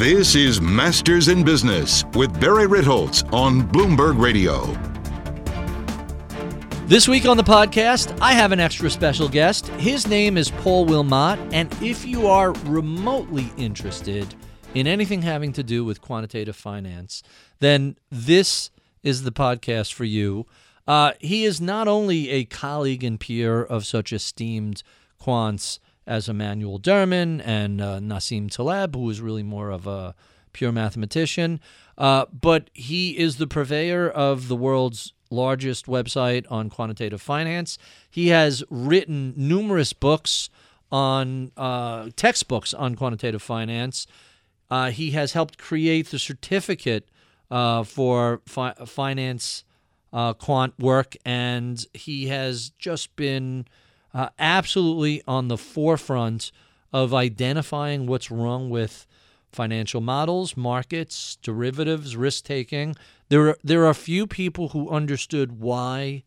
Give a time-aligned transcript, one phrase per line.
[0.00, 4.64] This is Masters in Business with Barry Ritholtz on Bloomberg Radio.
[6.86, 9.68] This week on the podcast, I have an extra special guest.
[9.76, 14.34] His name is Paul Wilmott, and if you are remotely interested
[14.72, 17.22] in anything having to do with quantitative finance,
[17.58, 18.70] then this
[19.02, 20.46] is the podcast for you.
[20.88, 24.82] Uh, he is not only a colleague and peer of such esteemed
[25.20, 25.78] quants
[26.10, 30.16] as Emanuel Derman and uh, Nassim Taleb, who is really more of a
[30.52, 31.60] pure mathematician,
[31.96, 37.78] uh, but he is the purveyor of the world's largest website on quantitative finance.
[38.10, 40.50] He has written numerous books
[40.90, 44.08] on uh, textbooks on quantitative finance.
[44.68, 47.08] Uh, he has helped create the certificate
[47.52, 49.62] uh, for fi- finance
[50.12, 53.66] uh, quant work, and he has just been
[54.14, 56.52] uh, absolutely on the forefront
[56.92, 59.06] of identifying what's wrong with
[59.52, 62.96] financial models, markets, derivatives, risk taking.
[63.28, 66.24] There are, there are few people who understood why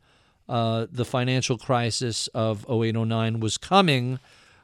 [0.47, 4.19] uh, the financial crisis of 0809 was coming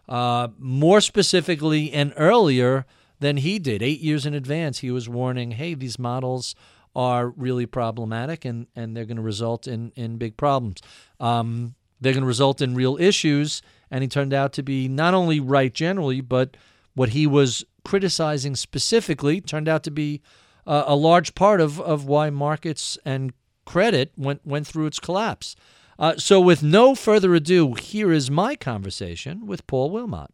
[0.07, 2.85] uh, more specifically and earlier
[3.19, 3.81] than he did.
[3.81, 6.55] Eight years in advance, he was warning hey, these models
[6.95, 10.81] are really problematic and, and they're going to result in, in big problems.
[11.19, 13.61] Um, they're going to result in real issues.
[13.91, 16.55] And he turned out to be not only right generally, but
[16.93, 20.21] what he was criticizing specifically turned out to be
[20.67, 23.33] uh, a large part of, of why markets and
[23.65, 25.55] credit went, went through its collapse.
[25.97, 30.29] Uh, so, with no further ado, here is my conversation with Paul Wilmott.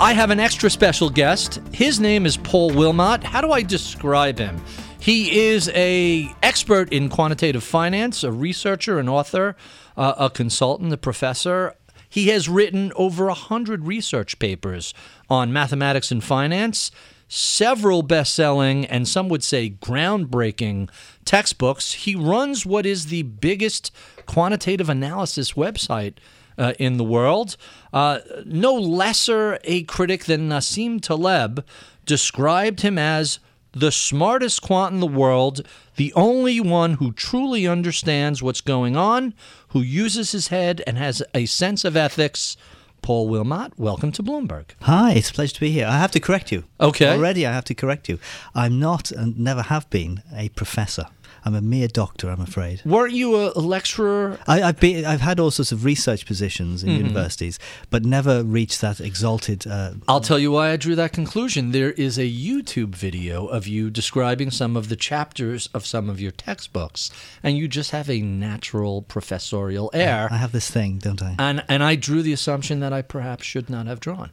[0.00, 1.60] I have an extra special guest.
[1.72, 3.22] His name is Paul Wilmott.
[3.22, 4.60] How do I describe him?
[5.02, 9.56] He is a expert in quantitative finance, a researcher, an author,
[9.96, 11.74] uh, a consultant, a professor.
[12.08, 14.94] He has written over a hundred research papers
[15.28, 16.92] on mathematics and finance,
[17.26, 20.88] several best-selling and some would say groundbreaking
[21.24, 21.94] textbooks.
[21.94, 23.90] He runs what is the biggest
[24.26, 26.14] quantitative analysis website
[26.56, 27.56] uh, in the world.
[27.92, 31.64] Uh, no lesser a critic than Nassim Taleb
[32.06, 33.40] described him as
[33.72, 35.66] the smartest quant in the world,
[35.96, 39.34] the only one who truly understands what's going on,
[39.68, 42.56] who uses his head and has a sense of ethics.
[43.00, 44.66] Paul Wilmott, welcome to Bloomberg.
[44.82, 45.86] Hi, it's a pleasure to be here.
[45.86, 46.64] I have to correct you.
[46.80, 47.08] Okay.
[47.08, 48.18] Already, I have to correct you.
[48.54, 51.06] I'm not and never have been a professor.
[51.44, 52.82] I'm a mere doctor, I'm afraid.
[52.84, 54.38] Weren't you a lecturer?
[54.46, 57.06] I, have been, I've had all sorts of research positions in mm-hmm.
[57.06, 57.58] universities,
[57.90, 59.66] but never reached that exalted.
[59.66, 61.72] Uh, I'll tell you why I drew that conclusion.
[61.72, 66.20] There is a YouTube video of you describing some of the chapters of some of
[66.20, 67.10] your textbooks,
[67.42, 70.28] and you just have a natural professorial air.
[70.30, 71.34] I have this thing, don't I?
[71.38, 74.30] And and I drew the assumption that I perhaps should not have drawn.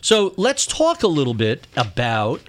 [0.00, 2.42] So let's talk a little bit about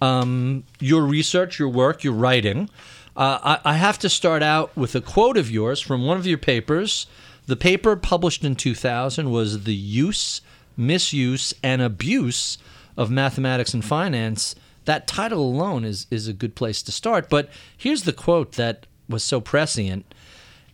[0.00, 2.68] um, your research, your work, your writing.
[3.16, 6.26] Uh, I, I have to start out with a quote of yours from one of
[6.26, 7.06] your papers.
[7.46, 10.42] The paper published in 2000 was The Use,
[10.76, 12.58] Misuse, and Abuse
[12.96, 14.54] of Mathematics and Finance.
[14.84, 17.30] That title alone is, is a good place to start.
[17.30, 20.12] But here's the quote that was so prescient.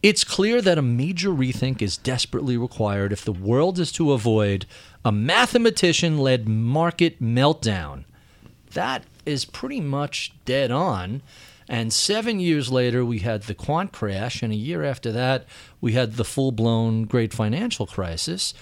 [0.02, 4.66] It's clear that a major rethink is desperately required if the world is to avoid
[5.04, 8.04] a mathematician led market meltdown.
[8.72, 11.22] That is pretty much dead on.
[11.68, 15.46] And seven years later, we had the quant crash, and a year after that,
[15.80, 18.54] we had the full blown great financial crisis.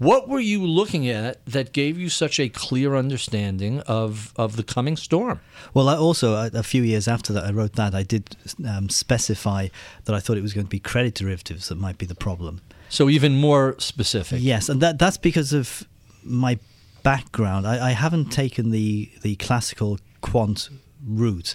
[0.00, 4.62] What were you looking at that gave you such a clear understanding of, of the
[4.62, 5.40] coming storm?
[5.74, 8.34] Well, I also, a, a few years after that, I wrote that, I did
[8.66, 9.68] um, specify
[10.06, 12.62] that I thought it was going to be credit derivatives that might be the problem.
[12.88, 14.38] So, even more specific.
[14.40, 15.86] Yes, and that, that's because of
[16.24, 16.58] my
[17.02, 17.66] background.
[17.66, 20.70] I, I haven't taken the, the classical quant
[21.06, 21.54] route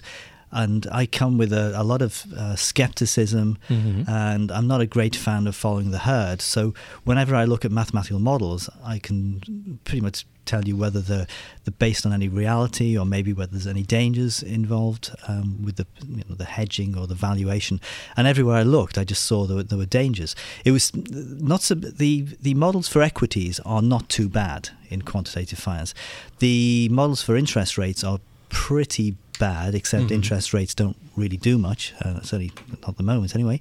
[0.52, 4.08] and I come with a, a lot of uh, skepticism, mm-hmm.
[4.08, 6.40] and I'm not a great fan of following the herd.
[6.40, 6.74] So
[7.04, 11.26] whenever I look at mathematical models, I can pretty much tell you whether they're,
[11.64, 15.86] they're based on any reality or maybe whether there's any dangers involved um, with the
[16.08, 17.80] you know, the hedging or the valuation.
[18.16, 20.34] And everywhere I looked, I just saw there were, there were dangers.
[20.64, 25.58] It was not so, the the models for equities are not too bad in quantitative
[25.58, 25.92] finance.
[26.38, 30.14] The models for interest rates are pretty bad, except mm-hmm.
[30.14, 32.52] interest rates don't really do much, uh, certainly
[32.82, 33.60] not at the moment anyway.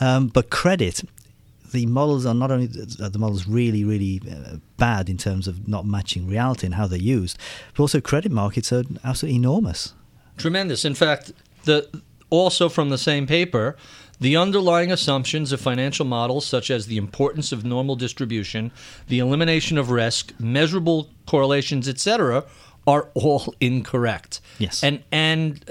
[0.00, 1.02] Um, but credit,
[1.72, 5.84] the models are not only the models really, really uh, bad in terms of not
[5.84, 7.38] matching reality and how they're used,
[7.74, 9.94] but also credit markets are absolutely enormous.
[10.36, 10.84] Tremendous.
[10.84, 11.32] In fact,
[11.64, 11.88] the
[12.28, 13.76] also from the same paper,
[14.18, 18.72] The underlying assumptions of financial models, such as the importance of normal distribution,
[19.08, 22.44] the elimination of risk, measurable correlations, etc.,
[22.86, 24.40] are all incorrect.
[24.58, 24.82] Yes.
[24.82, 25.64] And and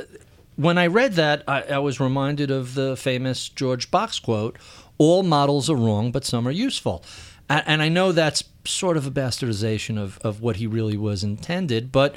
[0.55, 4.57] when I read that, I, I was reminded of the famous George Box quote:
[4.97, 7.03] "All models are wrong, but some are useful."
[7.49, 11.23] And, and I know that's sort of a bastardization of, of what he really was
[11.23, 12.15] intended, but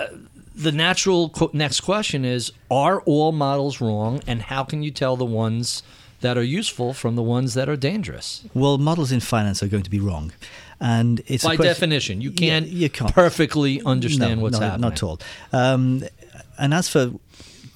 [0.00, 0.06] uh,
[0.54, 5.24] the natural next question is: Are all models wrong, and how can you tell the
[5.24, 5.82] ones
[6.22, 8.42] that are useful from the ones that are dangerous?
[8.54, 10.32] Well, models in finance are going to be wrong,
[10.80, 13.12] and it's By question- definition, you can't, you can't.
[13.12, 14.80] perfectly understand no, what's no, happening.
[14.80, 15.20] Not at all.
[15.52, 16.04] Um,
[16.58, 17.12] and as for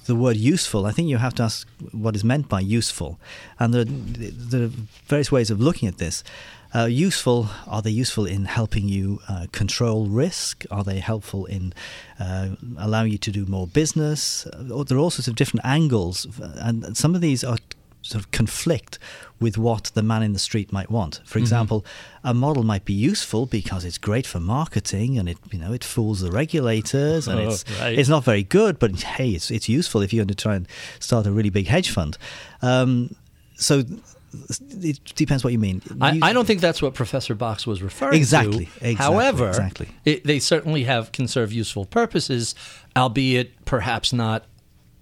[0.07, 3.19] the word useful, I think you have to ask what is meant by useful.
[3.59, 4.71] And there, there are
[5.09, 6.23] various ways of looking at this.
[6.75, 10.65] Uh, useful, are they useful in helping you uh, control risk?
[10.71, 11.73] Are they helpful in
[12.21, 14.47] uh, allowing you to do more business?
[14.53, 17.57] There are all sorts of different angles, and some of these are
[18.07, 18.99] sort of conflict
[19.39, 21.21] with what the man in the street might want.
[21.27, 21.85] For example,
[22.25, 25.85] a model might be useful because it's great for marketing and it you know it
[25.85, 27.99] fools the regulators and Oh, it's right.
[27.99, 30.67] it's not very good, but hey, it's it's useful if you're going to try and
[31.01, 32.17] start a really big hedge fund.
[32.63, 33.15] Um,
[33.57, 33.83] so
[34.83, 35.83] it depends what you mean.
[36.01, 38.91] I, I don't think that's what Professor Box was referring Exactly, to.
[38.91, 39.89] exactly, However, exactly.
[40.05, 42.55] It, they certainly have can serve useful purposes,
[42.97, 44.45] albeit perhaps not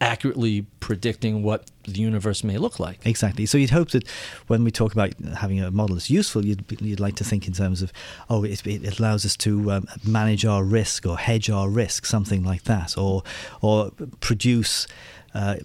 [0.00, 3.04] accurately predicting what the universe may look like.
[3.04, 3.46] Exactly.
[3.46, 4.06] So you'd hope that
[4.48, 7.54] when we talk about having a model that's useful, you'd, you'd like to think in
[7.54, 7.92] terms of,
[8.28, 12.42] oh, it, it allows us to um, manage our risk or hedge our risk, something
[12.42, 13.22] like that, or
[13.60, 14.86] or produce.
[15.34, 15.56] Uh,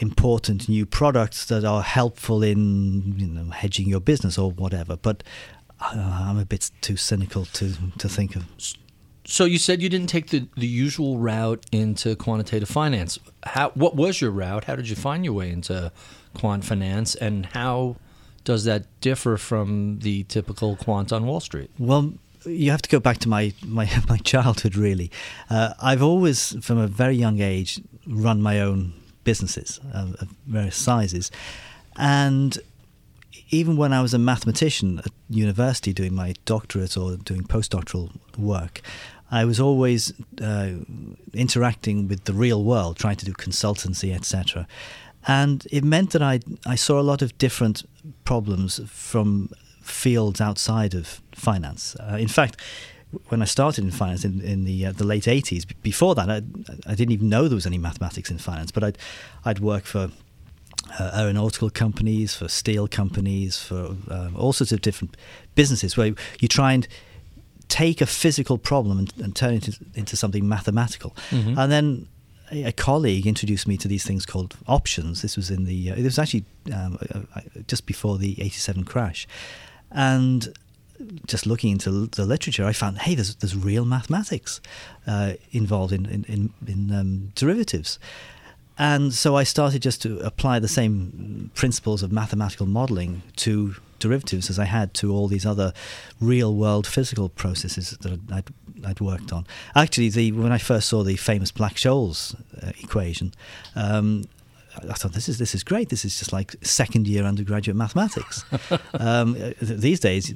[0.00, 5.24] important new products that are helpful in you know hedging your business or whatever but
[5.80, 8.44] uh, I'm a bit too cynical to to think of
[9.30, 13.18] So you said you didn't take the, the usual route into quantitative finance.
[13.42, 14.64] How what was your route?
[14.64, 15.92] How did you find your way into
[16.32, 17.96] quant finance and how
[18.44, 21.70] does that differ from the typical quant on Wall Street?
[21.78, 22.14] Well,
[22.46, 24.76] you have to go back to my my, my childhood.
[24.76, 25.10] Really,
[25.50, 30.76] uh, I've always, from a very young age, run my own businesses of, of various
[30.76, 31.30] sizes,
[31.96, 32.56] and
[33.50, 38.82] even when I was a mathematician at university doing my doctorate or doing postdoctoral work,
[39.30, 40.70] I was always uh,
[41.34, 44.66] interacting with the real world, trying to do consultancy, etc.
[45.26, 47.84] And it meant that I I saw a lot of different
[48.24, 49.50] problems from
[49.82, 51.96] fields outside of finance.
[51.96, 52.60] Uh, in fact,
[53.28, 56.42] when I started in finance in, in the uh, the late eighties, before that I,
[56.86, 58.70] I didn't even know there was any mathematics in finance.
[58.70, 58.98] But I'd
[59.44, 60.10] I'd work for
[60.98, 65.16] uh, aeronautical companies, for steel companies, for um, all sorts of different
[65.54, 66.88] businesses where you try and
[67.68, 71.14] take a physical problem and, and turn it into, into something mathematical.
[71.58, 72.08] And then
[72.50, 75.22] a, a colleague introduced me to these things called options.
[75.22, 76.44] This was in the, uh, it was actually
[76.74, 79.26] um, uh, uh, just before the 87 crash.
[79.90, 80.54] And
[81.26, 84.60] just looking into the literature, I found, hey, there's, there's real mathematics
[85.06, 87.98] uh, involved in, in, in, in um, derivatives.
[88.78, 94.48] And so I started just to apply the same principles of mathematical modeling to derivatives
[94.48, 95.72] as I had to all these other
[96.20, 98.44] real world physical processes that I'd,
[98.86, 99.46] I'd worked on.
[99.74, 103.34] Actually, the, when I first saw the famous Black Scholes uh, equation,
[103.74, 104.24] um,
[104.88, 105.88] I thought this is this is great.
[105.88, 108.44] This is just like second year undergraduate mathematics.
[108.94, 110.32] um, uh, these days,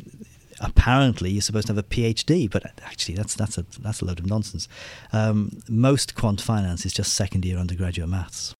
[0.63, 4.19] apparently you're supposed to have a PhD, but actually that's that's a that's a load
[4.19, 4.69] of nonsense.
[5.13, 8.55] Um, most quant finance is just second year undergraduate maths.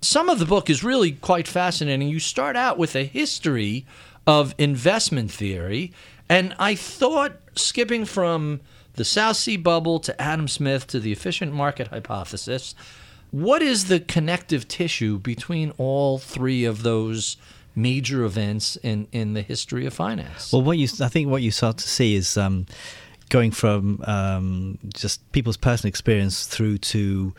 [0.00, 2.08] Some of the book is really quite fascinating.
[2.08, 3.86] You start out with a history
[4.26, 5.92] of investment theory,
[6.28, 8.60] and I thought skipping from
[8.94, 12.74] the South Sea bubble to Adam Smith to the efficient market hypothesis,
[13.30, 17.36] what is the connective tissue between all three of those
[17.74, 20.52] major events in, in the history of finance?
[20.52, 22.66] Well, what you I think what you start to see is um,
[23.28, 27.34] going from um, just people's personal experience through to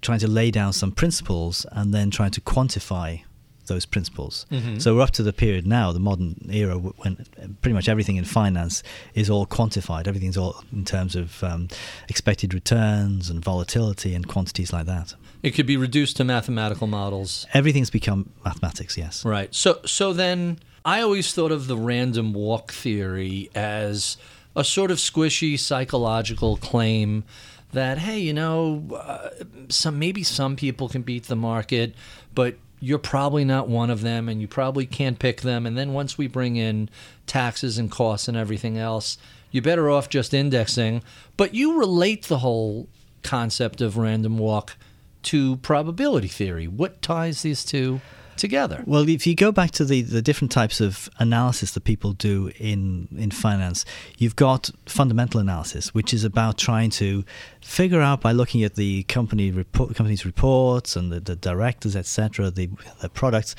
[0.00, 3.22] trying to lay down some principles and then trying to quantify
[3.66, 4.46] those principles.
[4.78, 7.26] So we're up to the period now, the modern era, when
[7.60, 8.82] pretty much everything in finance
[9.14, 10.06] is all quantified.
[10.08, 11.68] Everything's all in terms of um,
[12.08, 15.14] expected returns and volatility and quantities like that.
[15.42, 17.46] It could be reduced to mathematical models.
[17.54, 18.96] Everything's become mathematics.
[18.96, 19.24] Yes.
[19.24, 19.54] Right.
[19.54, 24.16] So so then I always thought of the random walk theory as
[24.56, 27.24] a sort of squishy psychological claim
[27.72, 29.30] that hey, you know, uh,
[29.68, 31.94] some maybe some people can beat the market,
[32.34, 35.92] but you're probably not one of them and you probably can't pick them and then
[35.92, 36.88] once we bring in
[37.26, 39.18] taxes and costs and everything else,
[39.50, 41.02] you're better off just indexing,
[41.36, 42.88] but you relate the whole
[43.22, 44.76] concept of random walk
[45.24, 46.66] to probability theory.
[46.68, 48.00] What ties these two
[48.38, 48.82] together.
[48.86, 52.50] Well, if you go back to the, the different types of analysis that people do
[52.58, 53.84] in, in finance,
[54.16, 57.24] you've got fundamental analysis, which is about trying to
[57.60, 62.50] figure out by looking at the company report, company's reports and the, the directors, etc.,
[62.50, 62.70] the,
[63.00, 63.54] the products,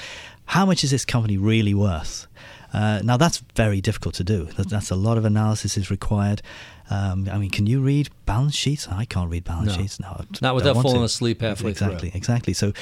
[0.46, 2.26] how much is this company really worth?
[2.74, 4.46] Uh, now that's very difficult to do.
[4.58, 6.42] That's a lot of analysis is required.
[6.90, 8.88] Um, I mean, can you read balance sheets?
[8.88, 9.82] I can't read balance no.
[9.82, 10.00] sheets.
[10.00, 11.04] No, not without falling to.
[11.04, 12.18] asleep halfway exactly, through.
[12.18, 12.54] Exactly, exactly.
[12.54, 12.74] So,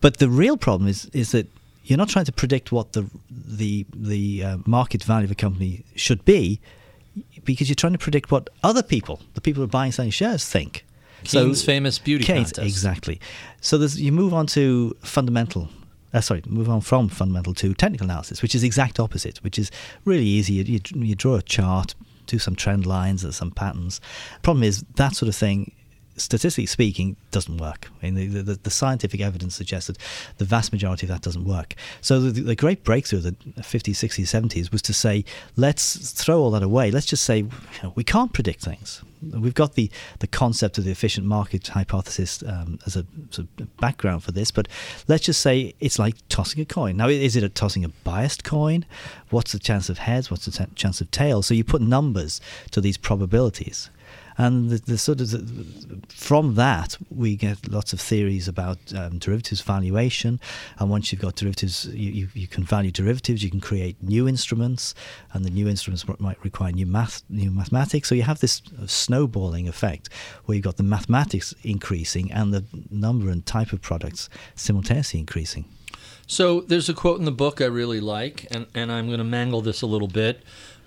[0.00, 1.46] but the real problem is is that
[1.84, 5.84] you're not trying to predict what the the the uh, market value of a company
[5.94, 6.60] should be,
[7.44, 10.44] because you're trying to predict what other people, the people who are buying selling shares,
[10.44, 10.84] think.
[11.24, 12.66] Keynes' so, famous beauty Keynes, contest.
[12.66, 13.20] Exactly.
[13.60, 15.68] So you move on to fundamental
[16.12, 19.70] uh, sorry, move on from fundamental to technical analysis, which is exact opposite, which is
[20.04, 20.54] really easy.
[20.54, 21.94] You, you, you draw a chart,
[22.26, 24.00] do some trend lines and some patterns.
[24.42, 25.72] Problem is that sort of thing
[26.22, 27.88] statistically speaking, doesn't work.
[28.02, 29.98] I mean, the, the, the, scientific evidence suggests that
[30.38, 31.74] the vast majority of that doesn't work.
[32.00, 35.24] So the, the, great breakthrough of the 50s, 60s, 70s was to say,
[35.56, 36.90] let's throw all that away.
[36.90, 37.50] Let's just say, you
[37.82, 39.02] know, we can't predict things.
[39.22, 43.44] We've got the, the concept of the efficient market hypothesis um, as a, as a
[43.78, 44.66] background for this, but
[45.08, 46.96] let's just say it's like tossing a coin.
[46.96, 48.86] Now, is it a tossing a biased coin?
[49.28, 50.30] What's the chance of heads?
[50.30, 51.46] What's the t- chance of tails?
[51.46, 53.90] So you put numbers to these probabilities
[54.40, 59.18] and the, the sort of the, from that we get lots of theories about um,
[59.18, 60.40] derivatives valuation.
[60.78, 63.44] And once you've got derivatives you, you, you, can value derivatives.
[63.44, 64.94] You can create new instruments.
[65.34, 68.08] And the new instruments might require new math new mathematics.
[68.08, 70.08] So you have this snowballing effect
[70.46, 75.66] where you've got the mathematics increasing and the number and type of products simultaneously increasing.
[76.26, 79.24] So there's a quote in the book I really like, and, and I'm going to
[79.24, 80.42] mangle this a little bit.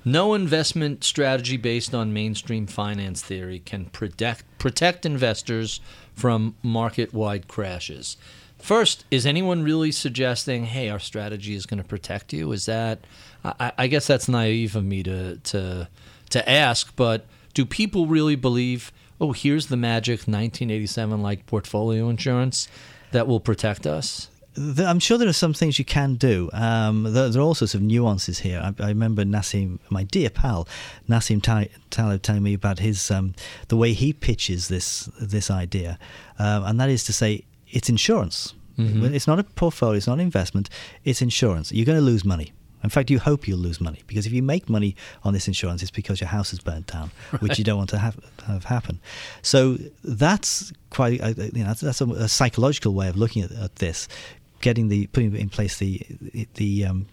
[0.06, 5.80] No investment strategy based on mainstream finance theory can protect protect investors
[6.14, 8.18] from market-wide crashes.
[8.60, 12.52] First, is anyone really suggesting, "Hey, our strategy is going to protect you"?
[12.52, 13.06] Is that?
[13.44, 15.88] I, I guess that's naive of me to to
[16.30, 18.92] to ask, but do people really believe?
[19.22, 22.68] Oh, here's the magic 1987 like portfolio insurance
[23.12, 24.30] that will protect us.
[24.58, 26.50] I'm sure there are some things you can do.
[26.54, 28.60] Um, there, there, are all sorts of nuances here.
[28.64, 30.68] I, I, remember Nassim, my dear pal,
[31.10, 31.42] Nassim
[31.90, 33.34] Taleb, telling me about his um,
[33.70, 35.98] the way he pitches this this idea,
[36.38, 38.54] um, and that is to say, it's insurance.
[38.78, 39.14] Mm-hmm.
[39.14, 39.98] It's not a portfolio.
[39.98, 40.70] It's not an investment.
[41.04, 41.72] It's insurance.
[41.72, 42.54] You're going to lose money.
[42.84, 45.82] In fact, you hope you'll lose money because if you make money on this insurance,
[45.82, 47.42] it's because your house is burnt down, right.
[47.42, 49.00] which you don't want to have, have happen.
[49.42, 53.78] So that's quite, uh, you know, that's a, a, psychological way of looking at, at
[53.78, 54.10] this
[54.64, 56.02] getting the putting in place the
[56.56, 57.06] the um,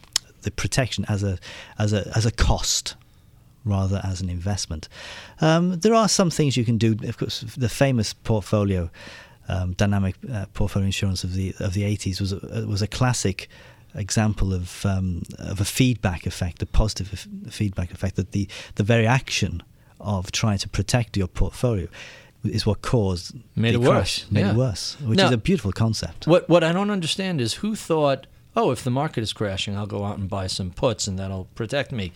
[0.43, 1.39] the protection as a
[1.79, 2.95] as a as a cost
[3.65, 4.89] rather as an investment.
[5.43, 6.97] Um, there are some things you can do.
[7.07, 8.89] Of course, the famous portfolio
[9.49, 13.49] um, dynamic uh, portfolio insurance of the of the 80s was a, was a classic
[13.95, 19.07] example of um, of a feedback effect, a positive feedback effect that the the very
[19.07, 19.63] action
[19.99, 21.87] of trying to protect your portfolio
[22.45, 24.31] is what caused made it crash, worse.
[24.31, 24.51] Made yeah.
[24.53, 26.27] it worse, which now, is a beautiful concept.
[26.27, 29.87] What what I don't understand is who thought, oh, if the market is crashing, I'll
[29.87, 32.13] go out and buy some puts and that'll protect me.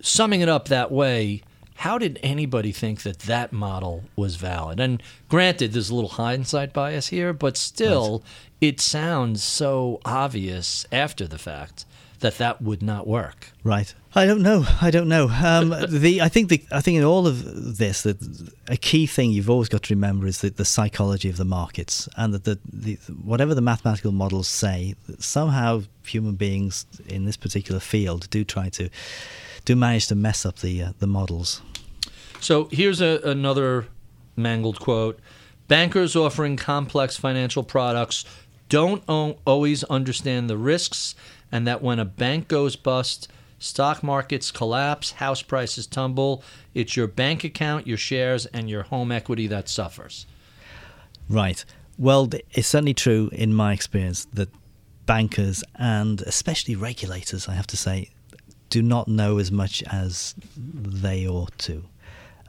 [0.00, 1.42] Summing it up that way,
[1.76, 4.80] how did anybody think that that model was valid?
[4.80, 8.68] And granted, there's a little hindsight bias here, but still, right.
[8.68, 11.84] it sounds so obvious after the fact
[12.20, 13.50] that that would not work.
[13.62, 13.94] Right.
[14.16, 14.64] I don't know.
[14.80, 15.28] I don't know.
[15.28, 18.16] Um, the I think the I think in all of this, that
[18.68, 22.08] a key thing you've always got to remember is that the psychology of the markets,
[22.16, 22.94] and that the, the
[23.24, 28.88] whatever the mathematical models say, somehow human beings in this particular field do try to
[29.64, 31.60] do manage to mess up the uh, the models.
[32.40, 33.86] So here's a, another
[34.36, 35.18] mangled quote:
[35.66, 38.24] Bankers offering complex financial products
[38.68, 41.16] don't o- always understand the risks,
[41.50, 43.28] and that when a bank goes bust
[43.64, 46.44] Stock markets collapse, house prices tumble.
[46.74, 50.26] It's your bank account, your shares, and your home equity that suffers.
[51.30, 51.64] Right.
[51.96, 54.50] Well, it's certainly true in my experience that
[55.06, 58.10] bankers and especially regulators, I have to say,
[58.68, 61.84] do not know as much as they ought to.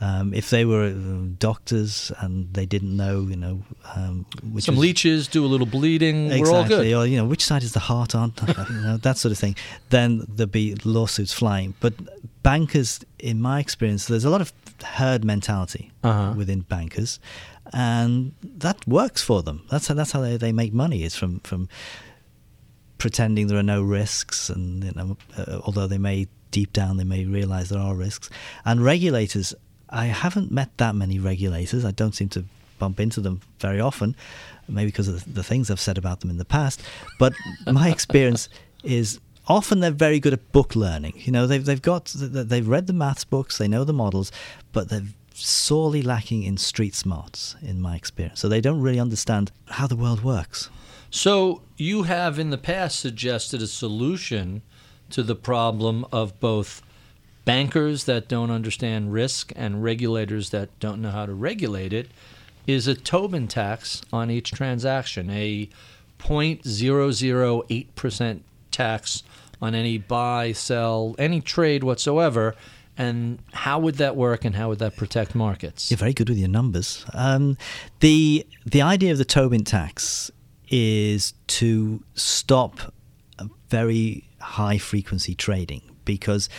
[0.01, 3.63] Um, if they were um, doctors and they didn't know, you know,
[3.95, 4.25] um,
[4.59, 6.93] some was, leeches do a little bleeding, exactly, we're all good.
[6.93, 9.55] Or you know, which side is the heart on, you know, that sort of thing.
[9.89, 11.75] Then there'd be lawsuits flying.
[11.79, 11.93] But
[12.43, 14.51] bankers, in my experience, there's a lot of
[14.83, 16.33] herd mentality uh-huh.
[16.35, 17.19] within bankers,
[17.71, 19.65] and that works for them.
[19.71, 21.03] That's how that's how they, they make money.
[21.03, 21.69] Is from from
[22.97, 27.03] pretending there are no risks, and you know, uh, although they may deep down they
[27.03, 28.29] may realize there are risks.
[28.63, 29.53] And regulators
[29.95, 31.85] I haven't met that many regulators.
[31.85, 32.43] I don't seem to
[32.79, 34.15] bump into them very often,
[34.67, 36.83] maybe because of the things I've said about them in the past.
[37.17, 37.33] But
[37.65, 38.49] my experience
[38.83, 41.13] is often they're very good at book learning.
[41.15, 44.33] You know, they've they've got they've read the maths books, they know the models,
[44.73, 48.41] but they're sorely lacking in street smarts, in my experience.
[48.41, 50.69] So they don't really understand how the world works.
[51.09, 54.61] So you have in the past suggested a solution
[55.11, 56.81] to the problem of both
[57.45, 62.09] bankers that don't understand risk and regulators that don't know how to regulate it
[62.67, 65.69] is a Tobin tax on each transaction, a
[66.19, 68.39] 0.008%
[68.71, 69.23] tax
[69.61, 72.55] on any buy, sell, any trade whatsoever.
[72.97, 75.91] And how would that work and how would that protect markets?
[75.91, 77.05] You're very good with your numbers.
[77.13, 77.57] Um,
[77.99, 80.31] the, the idea of the Tobin tax
[80.69, 82.93] is to stop
[83.69, 86.49] very high frequency trading because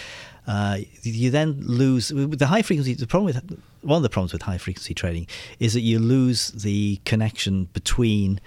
[0.47, 2.95] uh, you then lose the high frequency.
[2.95, 5.27] The problem with one of the problems with high frequency trading
[5.59, 8.41] is that you lose the connection between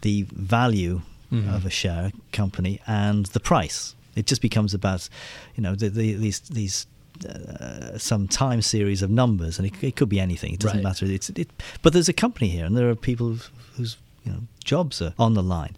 [0.00, 1.52] the value mm-hmm.
[1.54, 3.94] of a share company and the price.
[4.14, 5.08] It just becomes about,
[5.56, 6.86] you know, the, the, these these
[7.28, 10.54] uh, some time series of numbers, and it, it could be anything.
[10.54, 10.84] It doesn't right.
[10.84, 11.06] matter.
[11.06, 11.50] It's it,
[11.82, 13.38] but there's a company here, and there are people
[13.76, 15.76] whose you know jobs are on the line.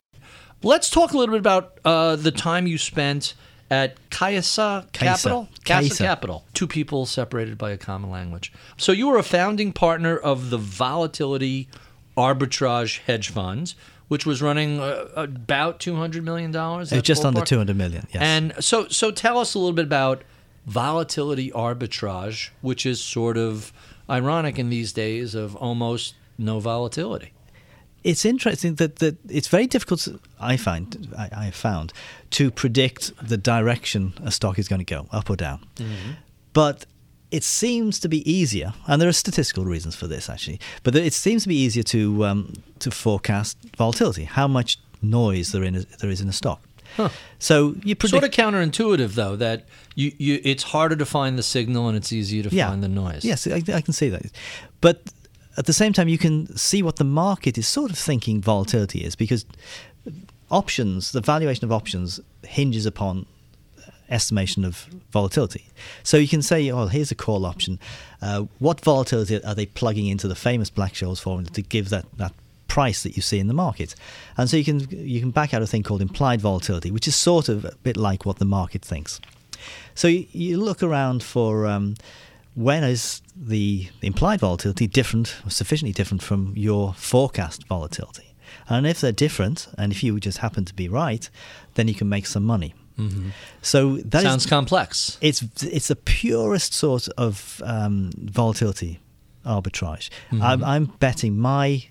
[0.62, 3.34] Let's talk a little bit about uh, the time you spent
[3.70, 5.48] at Caissa Capital.
[5.64, 6.44] Caissa Capital.
[6.54, 8.52] Two people separated by a common language.
[8.76, 11.68] So you were a founding partner of the Volatility
[12.16, 13.74] Arbitrage Hedge Fund,
[14.08, 16.92] which was running uh, about two hundred million dollars.
[16.92, 17.26] It's just ballpark?
[17.26, 18.06] under two hundred million.
[18.12, 18.22] Yes.
[18.22, 20.22] And so, so tell us a little bit about
[20.66, 23.72] volatility arbitrage, which is sort of
[24.08, 27.32] ironic in these days of almost no volatility
[28.04, 30.06] it's interesting that, that it's very difficult.
[30.38, 31.92] I find I, I have found
[32.30, 36.12] to predict the direction a stock is going to go up or down, mm-hmm.
[36.52, 36.86] but
[37.30, 40.60] it seems to be easier, and there are statistical reasons for this actually.
[40.82, 45.64] But it seems to be easier to um, to forecast volatility, how much noise there
[45.64, 46.60] in a, there is in a stock.
[46.96, 47.08] Huh.
[47.38, 51.42] So you predict- sort of counterintuitive though that you, you it's harder to find the
[51.42, 52.68] signal and it's easier to yeah.
[52.68, 53.24] find the noise.
[53.24, 54.26] Yes, I, I can see that,
[54.80, 55.02] but
[55.56, 59.04] at the same time, you can see what the market is sort of thinking volatility
[59.04, 59.46] is because
[60.50, 63.26] options, the valuation of options, hinges upon
[64.10, 65.66] estimation of volatility.
[66.02, 67.78] So you can say, oh, here's a call option.
[68.20, 72.32] Uh, what volatility are they plugging into the famous Black-Scholes formula to give that, that
[72.68, 73.94] price that you see in the market?
[74.36, 77.16] And so you can you can back out a thing called implied volatility, which is
[77.16, 79.20] sort of a bit like what the market thinks.
[79.94, 81.94] So you, you look around for um,
[82.54, 88.34] when is the implied volatility different, or sufficiently different from your forecast volatility?
[88.68, 91.28] And if they're different, and if you just happen to be right,
[91.74, 92.74] then you can make some money.
[92.98, 93.30] Mm-hmm.
[93.60, 95.18] So that sounds is, complex.
[95.20, 99.00] It's it's the purest sort of um, volatility
[99.44, 100.10] arbitrage.
[100.30, 100.42] Mm-hmm.
[100.42, 101.86] I'm, I'm betting my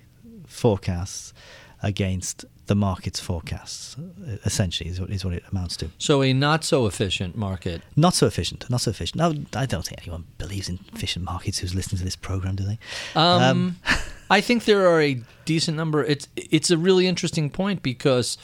[0.46, 1.34] forecasts
[1.82, 3.96] against the market's forecasts,
[4.44, 5.90] essentially, is what, is what it amounts to.
[5.98, 7.82] So, a not so efficient market.
[7.96, 8.68] Not so efficient.
[8.70, 9.18] Not so efficient.
[9.18, 12.64] No, I don't think anyone believes in efficient markets who's listening to this program, do
[12.64, 12.78] they?
[13.14, 13.76] Um, um,
[14.30, 16.02] I think there are a decent number.
[16.02, 18.38] It's, it's a really interesting point because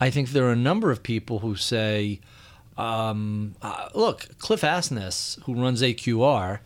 [0.00, 2.20] I think there are a number of people who say,
[2.78, 6.60] um, uh, look, Cliff Asness, who runs AQR,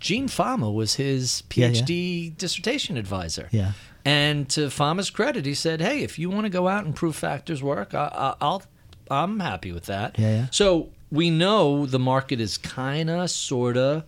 [0.00, 2.30] Gene Fama was his PhD yeah, yeah.
[2.36, 3.48] dissertation advisor.
[3.50, 3.72] Yeah.
[4.04, 7.16] And to Fama's credit, he said, "Hey, if you want to go out and prove
[7.16, 8.62] factors work, I, will
[9.10, 10.46] I'm happy with that." Yeah, yeah.
[10.50, 14.04] So we know the market is kind of, sort of,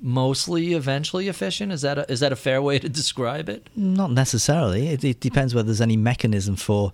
[0.00, 1.72] mostly, eventually efficient.
[1.72, 3.68] Is that a, is that a fair way to describe it?
[3.74, 4.88] Not necessarily.
[4.88, 6.92] It, it depends whether there's any mechanism for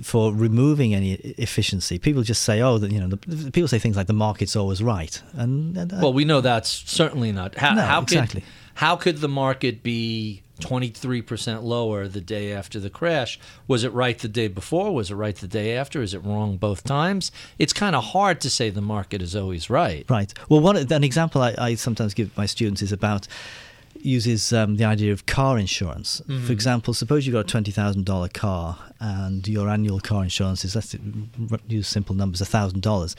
[0.00, 1.98] for removing any efficiency.
[1.98, 5.20] People just say, "Oh, you know," the, people say things like the market's always right,
[5.34, 7.56] and, and uh, well, we know that's certainly not.
[7.56, 8.40] How, no, how exactly.
[8.40, 13.38] Could, how could the market be 23% lower the day after the crash.
[13.68, 14.94] Was it right the day before?
[14.94, 16.02] Was it right the day after?
[16.02, 17.32] Is it wrong both times?
[17.58, 20.04] It's kind of hard to say the market is always right.
[20.08, 20.32] Right.
[20.48, 23.28] Well, one an example I, I sometimes give my students is about
[24.04, 26.20] uses um, the idea of car insurance.
[26.22, 26.46] Mm-hmm.
[26.46, 30.64] For example, suppose you've got a twenty thousand dollar car and your annual car insurance
[30.64, 30.94] is let's
[31.68, 33.16] use simple numbers thousand dollars.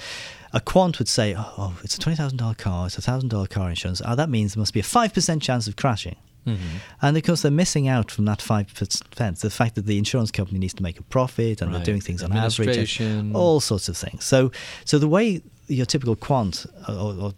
[0.52, 2.88] A quant would say, "Oh, it's a twenty thousand dollar car.
[2.88, 4.02] It's a thousand dollar car insurance.
[4.06, 6.78] Oh, that means there must be a five percent chance of crashing." Mm-hmm.
[7.02, 10.60] And of course, they're missing out from that 5%, the fact that the insurance company
[10.60, 11.78] needs to make a profit and right.
[11.78, 13.02] they're doing things on average,
[13.34, 14.24] all sorts of things.
[14.24, 14.52] So,
[14.86, 17.34] so the way your typical quant or, or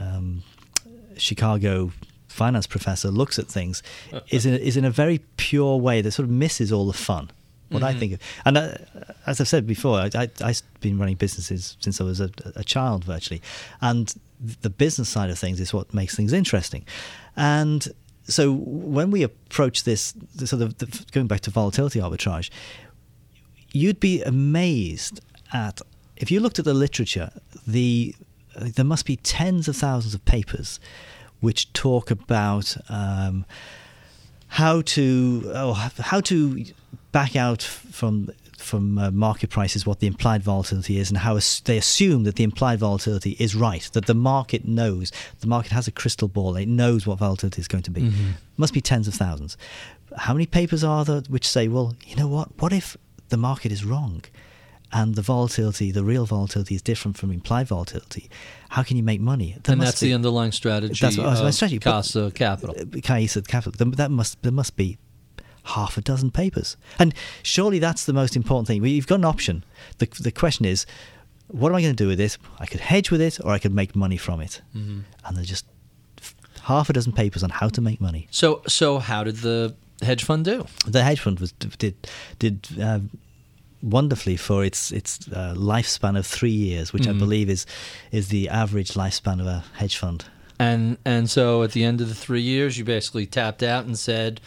[0.00, 0.42] um,
[1.16, 1.92] Chicago
[2.28, 3.82] finance professor looks at things
[4.28, 7.30] is, in, is in a very pure way that sort of misses all the fun.
[7.68, 7.96] What mm-hmm.
[7.96, 8.74] I think of, and uh,
[9.26, 12.62] as I've said before, I, I, I've been running businesses since I was a, a
[12.62, 13.40] child virtually,
[13.80, 14.14] and
[14.60, 16.84] the business side of things is what makes things interesting.
[17.36, 17.88] And
[18.24, 22.50] so when we approach this, so the, the, going back to volatility arbitrage,
[23.72, 25.20] you'd be amazed
[25.52, 25.80] at
[26.16, 27.30] if you looked at the literature,
[27.66, 28.14] the
[28.56, 30.78] there must be tens of thousands of papers
[31.40, 33.44] which talk about um,
[34.48, 36.64] how to oh, how to
[37.12, 38.30] back out from
[38.64, 42.44] from uh, market prices what the implied volatility is and how they assume that the
[42.44, 46.66] implied volatility is right that the market knows the market has a crystal ball it
[46.66, 48.30] knows what volatility is going to be mm-hmm.
[48.56, 49.56] must be tens of thousands
[50.16, 52.96] how many papers are there which say well you know what what if
[53.28, 54.22] the market is wrong
[54.94, 58.30] and the volatility, the real volatility, is different from implied volatility.
[58.68, 59.56] How can you make money?
[59.64, 60.94] There and that's be, the underlying strategy.
[61.00, 61.80] That's what, my strategy.
[61.80, 62.74] Caissa Capital.
[62.74, 63.90] Caissa Capital.
[63.90, 64.96] That must there must be
[65.64, 68.84] half a dozen papers, and surely that's the most important thing.
[68.84, 69.64] You've got an option.
[69.98, 70.86] The the question is,
[71.48, 72.38] what am I going to do with it?
[72.58, 74.62] I could hedge with it, or I could make money from it.
[74.74, 75.00] Mm-hmm.
[75.24, 75.66] And there's just
[76.62, 78.26] half a dozen papers on how to make money.
[78.30, 80.66] So so how did the hedge fund do?
[80.86, 81.94] The hedge fund was did
[82.38, 83.00] did uh,
[83.82, 87.16] wonderfully for its its uh, lifespan of three years, which mm-hmm.
[87.16, 87.66] I believe is
[88.10, 90.24] is the average lifespan of a hedge fund.
[90.58, 93.98] And and so at the end of the three years, you basically tapped out and
[93.98, 94.40] said,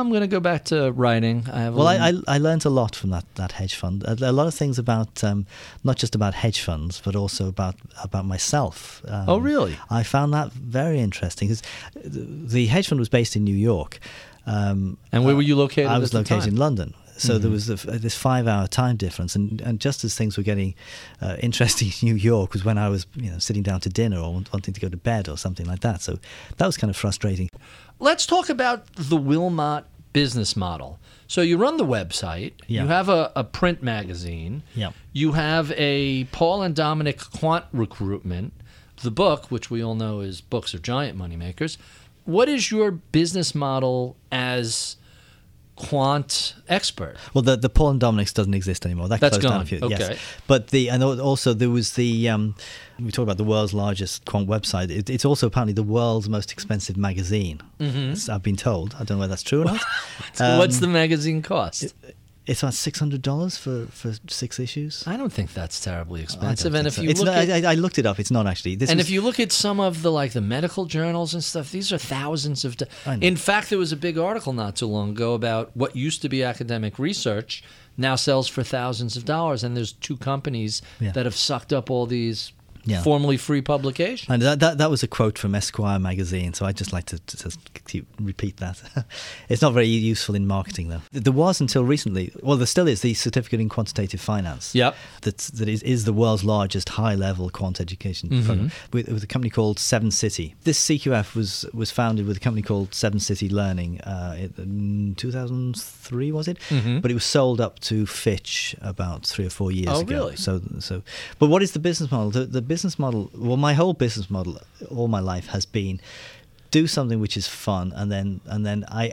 [0.00, 2.96] "I'm going to go back to writing." I well, I, I, I learned a lot
[2.96, 4.04] from that that hedge fund.
[4.04, 5.46] A, a lot of things about um,
[5.84, 9.02] not just about hedge funds, but also about about myself.
[9.06, 9.76] Um, oh, really?
[9.90, 11.62] I found that very interesting because
[11.94, 14.00] the hedge fund was based in New York.
[14.46, 15.90] Um, and where were you located?
[15.90, 16.94] I was located in London.
[17.22, 17.42] So mm-hmm.
[17.42, 19.36] there was a, this five hour time difference.
[19.36, 20.74] And, and just as things were getting
[21.20, 24.18] uh, interesting in New York was when I was you know, sitting down to dinner
[24.18, 26.02] or wanting to go to bed or something like that.
[26.02, 26.18] So
[26.56, 27.48] that was kind of frustrating.
[27.98, 30.98] Let's talk about the Wilmott business model.
[31.26, 32.82] So you run the website, yeah.
[32.82, 34.90] you have a, a, print magazine, yeah.
[35.14, 38.52] you have a Paul and Dominic quant recruitment,
[39.02, 41.78] the book, which we all know is books are giant moneymakers.
[42.24, 44.96] What is your business model as
[45.76, 47.16] quant expert.
[47.34, 49.08] Well, the the Paul and Dominic's doesn't exist anymore.
[49.08, 49.52] That That's closed gone.
[49.52, 49.78] down a few.
[49.78, 49.96] Okay.
[49.98, 50.18] Yes.
[50.46, 52.54] But the and also there was the um,
[53.00, 54.90] we talk about the world's largest quant website.
[54.90, 57.60] It, it's also apparently the world's most expensive magazine.
[57.80, 58.30] Mm-hmm.
[58.30, 58.94] I've been told.
[58.94, 59.80] I don't know whether that's true or not.
[60.38, 61.84] um, What's the magazine cost?
[61.84, 65.04] It, it's about six hundred dollars for, for six issues.
[65.06, 66.74] I don't think that's terribly expensive.
[66.74, 67.02] And if so.
[67.02, 68.74] you look not, at, I, I, looked it up, it's not actually.
[68.74, 71.44] This and was, if you look at some of the like the medical journals and
[71.44, 72.76] stuff, these are thousands of.
[73.20, 76.28] In fact, there was a big article not too long ago about what used to
[76.28, 77.62] be academic research
[77.96, 81.12] now sells for thousands of dollars, and there's two companies yeah.
[81.12, 82.52] that have sucked up all these
[82.84, 83.02] yeah.
[83.02, 84.32] formerly free publication.
[84.32, 87.18] And that, that, that was a quote from Esquire magazine, so I'd just like to,
[87.18, 88.80] to, to repeat that.
[89.48, 91.02] it's not very useful in marketing, though.
[91.12, 94.74] There was until recently, well, there still is the certificate in quantitative finance.
[94.74, 94.96] Yep.
[95.22, 98.46] That, that is, is the world's largest high level quant education mm-hmm.
[98.46, 100.54] program with, with, a company called Seven City.
[100.64, 106.32] This CQF was, was founded with a company called Seven City Learning uh, in 2003,
[106.32, 106.58] was it?
[106.68, 107.00] Mm-hmm.
[107.00, 110.14] But it was sold up to Fitch about three or four years oh, ago.
[110.14, 110.36] Really?
[110.36, 111.02] So, so,
[111.38, 112.30] but what is the business model?
[112.30, 114.58] The, the business model, well, my whole business model
[114.96, 116.00] all my life has been
[116.70, 119.04] do something which is fun, and then and then I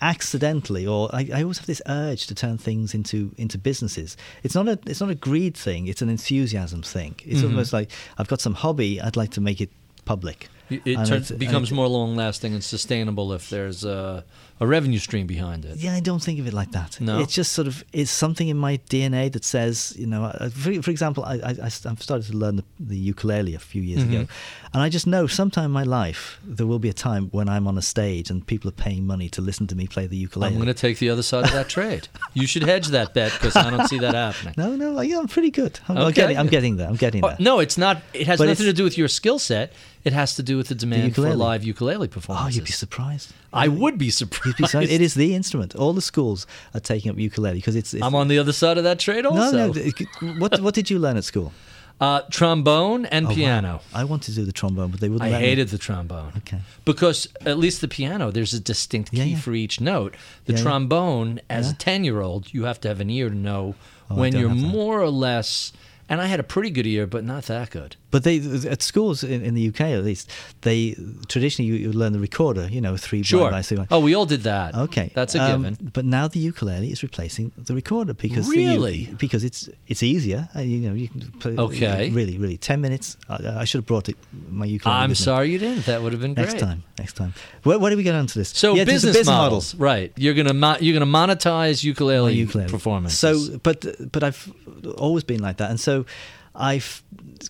[0.00, 4.16] accidentally or I, I, always have this urge to turn things into into businesses.
[4.44, 7.12] It's not a it's not a greed thing it's an enthusiasm thing.
[7.24, 7.50] It's mm-hmm.
[7.50, 9.70] almost like i've got some hobby i'd like to make it
[10.04, 10.48] public.
[10.70, 14.24] It turns, becomes more long lasting and sustainable if there's a,
[14.60, 15.76] a, revenue stream behind it.
[15.76, 17.00] Yeah, I don't think of it like that.
[17.00, 20.82] No, it's just sort of it's something in my DNA that says, you know, for,
[20.82, 24.12] for example, I, I, have started to learn the, the, ukulele a few years mm-hmm.
[24.12, 24.26] ago,
[24.72, 27.66] and I just know sometime in my life there will be a time when I'm
[27.66, 30.52] on a stage and people are paying money to listen to me play the ukulele.
[30.52, 32.08] I'm going to take the other side of that trade.
[32.34, 34.54] You should hedge that bet because I don't see that happening.
[34.56, 35.80] No, no, yeah, I'm pretty good.
[35.88, 36.06] I'm, okay.
[36.06, 36.88] I'm, getting, I'm getting there.
[36.88, 38.02] I'm getting oh, no, it's not.
[38.12, 39.72] It has but nothing to do with your skill set.
[40.04, 42.56] It has to do with the demand the for live ukulele performances.
[42.56, 43.32] Oh, you'd be surprised.
[43.52, 44.56] I would be surprised.
[44.56, 44.90] Be surprised.
[44.90, 45.74] It is the instrument.
[45.74, 48.78] All the schools are taking up ukulele because it's, it's, I'm on the other side
[48.78, 49.72] of that trade also.
[49.72, 50.38] No, no.
[50.38, 51.52] What what did you learn at school?
[52.00, 53.72] Uh, trombone and oh, piano.
[53.72, 54.00] Wow.
[54.00, 55.34] I wanted to do the trombone, but they wouldn't.
[55.34, 55.72] I hated me.
[55.72, 56.32] the trombone.
[56.38, 56.60] Okay.
[56.86, 59.36] Because at least the piano, there's a distinct key yeah, yeah.
[59.36, 60.14] for each note.
[60.46, 63.74] The yeah, trombone, as a ten-year-old, you have to have an ear to know
[64.10, 65.72] oh, when you're more or less
[66.10, 67.94] and I had a pretty good ear, but not that good.
[68.10, 70.30] But they at schools in, in the UK at least
[70.62, 70.96] they
[71.28, 73.48] traditionally you, you learn the recorder, you know, three sure.
[73.48, 74.74] blind three Oh, we all did that.
[74.74, 75.90] Okay, that's a um, given.
[75.92, 80.48] But now the ukulele is replacing the recorder because really the, because it's it's easier.
[80.54, 82.10] Uh, you know, you can play, okay.
[82.10, 83.16] Really, really, ten minutes.
[83.28, 84.16] I, I should have brought it,
[84.48, 84.98] my ukulele.
[84.98, 85.52] I'm sorry me.
[85.54, 85.86] you didn't.
[85.86, 86.48] That would have been great.
[86.48, 86.82] next time.
[86.98, 87.34] Next time.
[87.62, 88.50] Where, where do we get onto this?
[88.50, 90.12] So yeah, business, business models, models, right?
[90.16, 93.14] You're gonna mo- you're gonna monetize ukulele, ukulele performance.
[93.18, 94.52] So, but but I've
[94.96, 96.06] always been like that, and so.
[96.54, 97.02] I've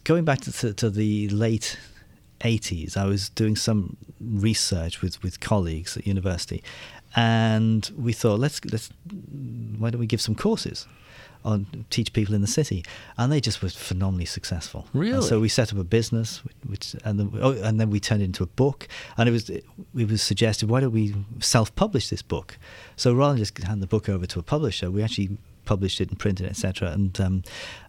[0.05, 1.79] going back to, to, to the late
[2.41, 6.63] 80s, I was doing some research with, with colleagues at university,
[7.17, 8.91] and we thought, let's let's
[9.79, 10.87] why don't we give some courses?
[11.45, 12.85] on teach people in the city,
[13.17, 14.87] and they just were phenomenally successful.
[14.93, 15.15] Really?
[15.15, 18.23] And so we set up a business, which and then oh, and then we turned
[18.23, 22.23] it into a book, and it was it was suggested why don't we self-publish this
[22.23, 22.59] book?
[22.97, 25.39] So rather than just hand the book over to a publisher, we actually
[25.73, 26.89] published it and printed it, etc.
[26.97, 27.37] And um,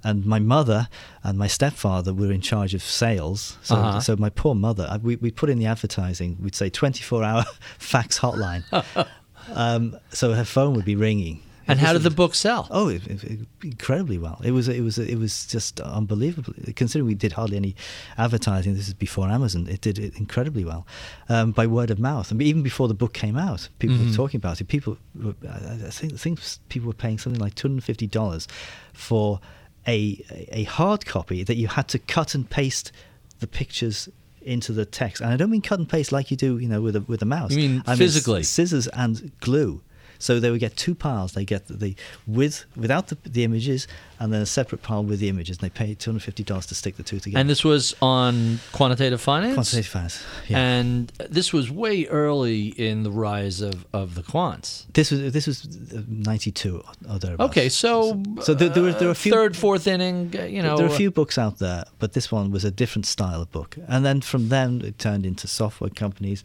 [0.07, 0.81] and my mother
[1.23, 3.57] and my stepfather were in charge of sales.
[3.63, 3.99] So, Uh-huh.
[4.07, 6.37] so my poor mother, we we put in the advertising.
[6.43, 7.43] We'd say 24-hour
[7.93, 8.63] fax hotline.
[9.63, 9.83] um,
[10.19, 11.37] so her phone would be ringing.
[11.67, 12.67] And how did the book sell?
[12.71, 14.41] Oh, it, it, incredibly well.
[14.43, 16.53] It was it was it was just unbelievable.
[16.75, 17.75] Considering we did hardly any
[18.17, 19.67] advertising, this is before Amazon.
[19.69, 20.85] It did it incredibly well
[21.29, 22.31] um, by word of mouth.
[22.31, 24.09] I mean, even before the book came out, people Mhm.
[24.09, 24.65] were talking about it.
[24.67, 28.47] People, were, I think, I think people were paying something like two hundred fifty dollars
[28.93, 29.39] for
[29.87, 32.91] a a hard copy that you had to cut and paste
[33.39, 34.09] the pictures
[34.41, 35.21] into the text.
[35.21, 37.21] And I don't mean cut and paste like you do, you know, with a with
[37.21, 37.51] a mouse.
[37.51, 38.41] You mean I physically?
[38.41, 39.81] s- scissors and glue.
[40.21, 41.33] So they would get two piles.
[41.33, 41.95] They get the,
[42.27, 43.87] with without the, the images,
[44.19, 45.57] and then a separate pile with the images.
[45.57, 47.39] And they pay two hundred fifty dollars to stick the two together.
[47.39, 49.55] And this was on quantitative finance?
[49.55, 50.23] quantitative finance.
[50.47, 50.59] Yeah.
[50.59, 54.85] And this was way early in the rise of, of the quants.
[54.93, 55.67] this was this was
[56.07, 57.49] ninety two or thereabouts.
[57.51, 60.61] Okay, so so there, there were there were a few third, fourth inning, uh, you
[60.61, 60.77] know.
[60.77, 63.51] there are a few books out there, but this one was a different style of
[63.51, 63.77] book.
[63.87, 66.43] And then from then it turned into software companies,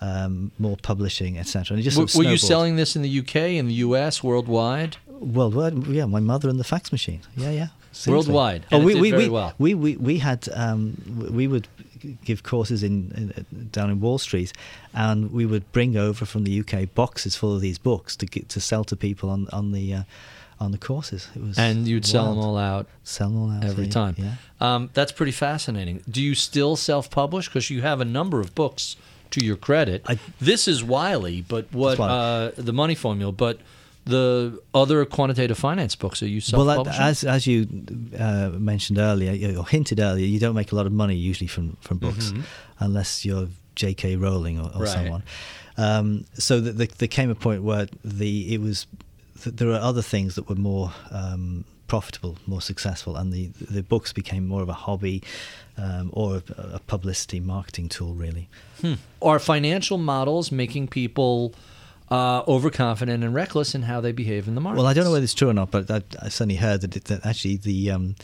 [0.00, 1.74] um, more publishing, etc.
[1.74, 4.96] And it just w- were you selling this in the UK, in the US, worldwide?
[5.08, 6.06] Worldwide, yeah.
[6.06, 7.20] My mother and the fax machine.
[7.36, 7.66] Yeah, yeah.
[7.92, 8.32] seriously.
[8.32, 9.54] Worldwide, Oh, we did we very we, well.
[9.58, 10.96] we we we had um,
[11.30, 11.68] we would
[12.24, 14.52] give courses in, in down in Wall Street,
[14.94, 18.48] and we would bring over from the UK boxes full of these books to get
[18.48, 20.02] to sell to people on on the uh,
[20.58, 21.28] on the courses.
[21.34, 24.14] It was And you'd sell them all out sell them all out every yeah, time.
[24.16, 24.34] Yeah.
[24.60, 26.02] Um, that's pretty fascinating.
[26.08, 27.48] Do you still self-publish?
[27.48, 28.96] Because you have a number of books
[29.30, 30.02] to your credit.
[30.06, 33.58] I- this is Wiley, but what uh, the Money Formula, but
[34.06, 37.02] the other quantitative finance books are you Well, self-publishing?
[37.02, 37.66] as as you
[38.18, 41.76] uh, mentioned earlier, or hinted earlier, you don't make a lot of money usually from
[41.80, 42.32] from books,
[42.78, 44.16] unless you're J.K.
[44.16, 44.80] Rowling or, or Mm-hmm.
[44.82, 44.88] Right.
[44.88, 45.22] someone.
[45.76, 48.86] Um, so th- th- there came a point where the it was
[49.42, 53.82] th- there are other things that were more um, profitable, more successful, and the the
[53.82, 55.22] books became more of a hobby
[55.80, 58.48] um, or a, a publicity marketing tool, really.
[58.80, 58.94] Hmm.
[59.22, 61.54] Are financial models making people
[62.10, 64.78] uh, overconfident and reckless in how they behave in the market?
[64.78, 66.96] Well, I don't know whether it's true or not, but I, I certainly heard that,
[66.96, 68.16] it, that actually the um,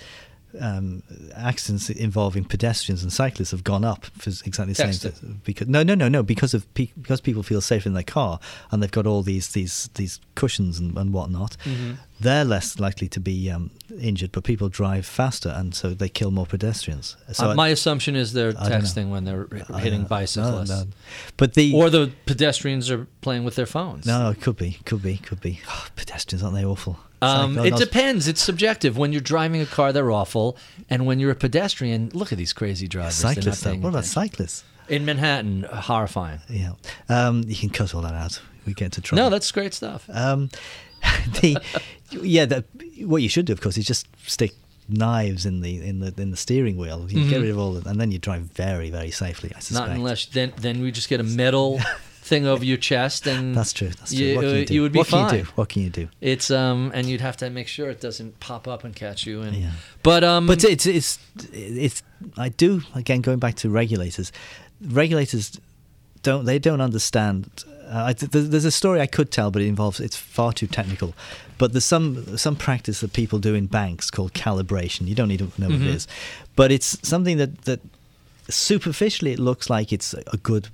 [0.60, 1.02] um,
[1.34, 5.40] accidents involving pedestrians and cyclists have gone up for exactly the same.
[5.44, 8.40] Because no, no, no, no, because of pe- because people feel safe in their car
[8.70, 11.56] and they've got all these these these cushions and, and whatnot.
[11.64, 11.94] Mm-hmm.
[12.18, 16.30] They're less likely to be um, injured, but people drive faster, and so they kill
[16.30, 17.14] more pedestrians.
[17.32, 20.70] So Uh, I- my assumption is they're I texting when they're I hitting bicyclists.
[20.70, 20.88] No, no.
[21.36, 24.06] But the Or the pedestrians are playing with their phones.
[24.06, 25.60] no, it could be, could be, could be.
[25.68, 26.98] Oh, pedestrians, aren't they awful?
[27.22, 28.28] Um, it depends.
[28.28, 28.96] It's subjective.
[28.98, 30.56] When you're driving a car, they're awful,
[30.90, 33.14] and when you're a pedestrian, look at these crazy drivers.
[33.14, 33.74] Cyclists, though.
[33.76, 34.64] What about cyclists?
[34.88, 35.64] in Manhattan?
[35.64, 36.38] Horrifying.
[36.48, 36.72] Yeah,
[37.08, 38.40] um, you can cut all that out.
[38.66, 39.24] We get to trouble.
[39.24, 40.08] No, that's great stuff.
[40.12, 40.50] um,
[41.40, 41.56] the
[42.12, 42.44] yeah.
[42.46, 42.64] The,
[43.04, 44.52] what you should do, of course, is just stick
[44.88, 47.06] knives in the in the in the steering wheel.
[47.10, 47.42] You get Mhm.
[47.42, 49.52] rid of all, the, and then you drive very very safely.
[49.56, 49.88] I suspect.
[49.88, 51.80] Not unless then then we just get a metal
[52.22, 53.88] thing over your chest, and That's true.
[53.88, 54.24] That's true.
[54.26, 54.74] You, what can uh, you do?
[54.74, 55.28] you would be what fine.
[55.28, 55.50] can you do?
[55.56, 56.08] What can you do?
[56.20, 59.42] It's um, and you'd have to make sure it doesn't pop up and catch you.
[59.42, 59.70] And Yeah.
[60.02, 61.18] but um, But it's it's
[61.52, 62.02] it's.
[62.36, 64.30] I do again going back to regulators.
[64.80, 65.58] Regulators
[66.22, 67.50] don't they don't understand.
[67.88, 70.66] Uh, I, th- there's a story I could tell, but it involves it's far too
[70.66, 71.14] technical.
[71.58, 75.06] But there's some some practice that people do in banks called calibration.
[75.08, 75.88] You don't need to know what Mhm.
[75.88, 76.06] it is,
[76.54, 77.80] but it's something that that
[78.48, 80.68] superficially it looks like it's a good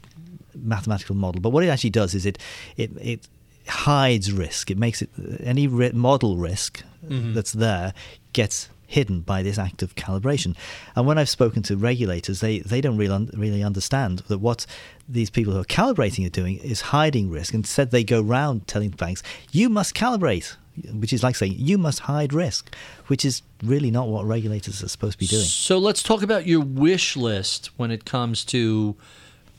[0.54, 1.40] mathematical model.
[1.40, 2.38] But what it actually does is it
[2.76, 3.28] it it
[3.68, 4.70] hides risk.
[4.70, 5.10] It makes it
[5.42, 7.34] any ri- model risk Mhm.
[7.34, 7.94] that's there
[8.32, 10.54] gets hidden by this act of calibration.
[10.94, 14.66] And when I've spoken to regulators, they, they don't really, un- really understand that what
[15.08, 17.54] these people who are calibrating are doing is hiding risk.
[17.54, 20.56] Instead, they go round telling banks, you must calibrate,
[20.92, 22.74] which is like saying, you must hide risk,
[23.06, 25.44] which is really not what regulators are supposed to be doing.
[25.44, 28.96] So let's talk about your wish list when it comes to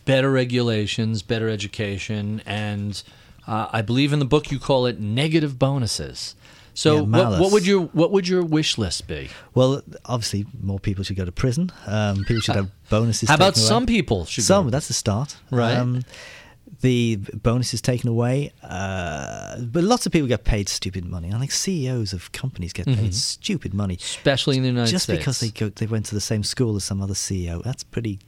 [0.05, 3.01] better regulations, better education, and
[3.47, 6.35] uh, I believe in the book you call it negative bonuses.
[6.73, 9.29] So Yeah, what, what would your what would your wish list be?
[9.53, 11.71] Well, obviously, more people should go to prison.
[11.85, 13.29] Um, people should have bonuses.
[13.29, 13.65] How about away.
[13.65, 14.69] some people should Some, go?
[14.71, 15.37] that's the start.
[15.51, 15.75] Right.
[15.77, 16.01] Um,
[16.83, 21.33] the bonus is taken away, uh, but lots of people get paid stupid money.
[21.33, 23.13] I think CEOs of companies get paid Mhm.
[23.13, 25.23] stupid money especially in the United just States.
[25.25, 27.61] Just because they go they went to the same school as some other CEO.
[27.63, 28.19] That's pretty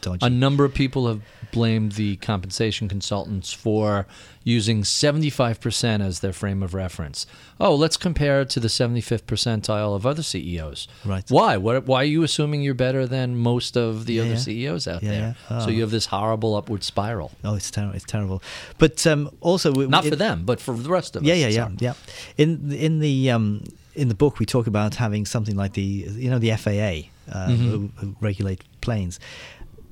[0.00, 0.24] dodgy.
[0.26, 1.20] A number of people have
[1.52, 4.06] blamed the compensation consultants for
[4.42, 7.26] using 75% as their frame of reference.
[7.60, 10.88] Oh, let's compare it to the 75th percentile of other CEOs.
[11.04, 11.24] Right.
[11.28, 11.56] Why?
[11.56, 14.36] What, why are you assuming you're better than most of the Yeah, other yeah.
[14.38, 15.36] CEOs out Yeah, there?
[15.50, 15.58] yeah.
[15.60, 15.68] So Oh.
[15.70, 17.30] you have this horrible upward spiral.
[17.44, 17.94] oh, it's terrible.
[17.96, 18.42] It's terrible.
[18.78, 21.40] But um, also, we- Not it- for them, but for the rest of Yeah, us.
[21.40, 21.76] yeah, yeah, Sorry.
[21.80, 21.94] yeah.
[22.36, 26.28] In in the um, in the book, we talk about having something like the you
[26.30, 28.12] know the FAA uh, Mm-hmm.
[28.20, 29.20] regulate planes,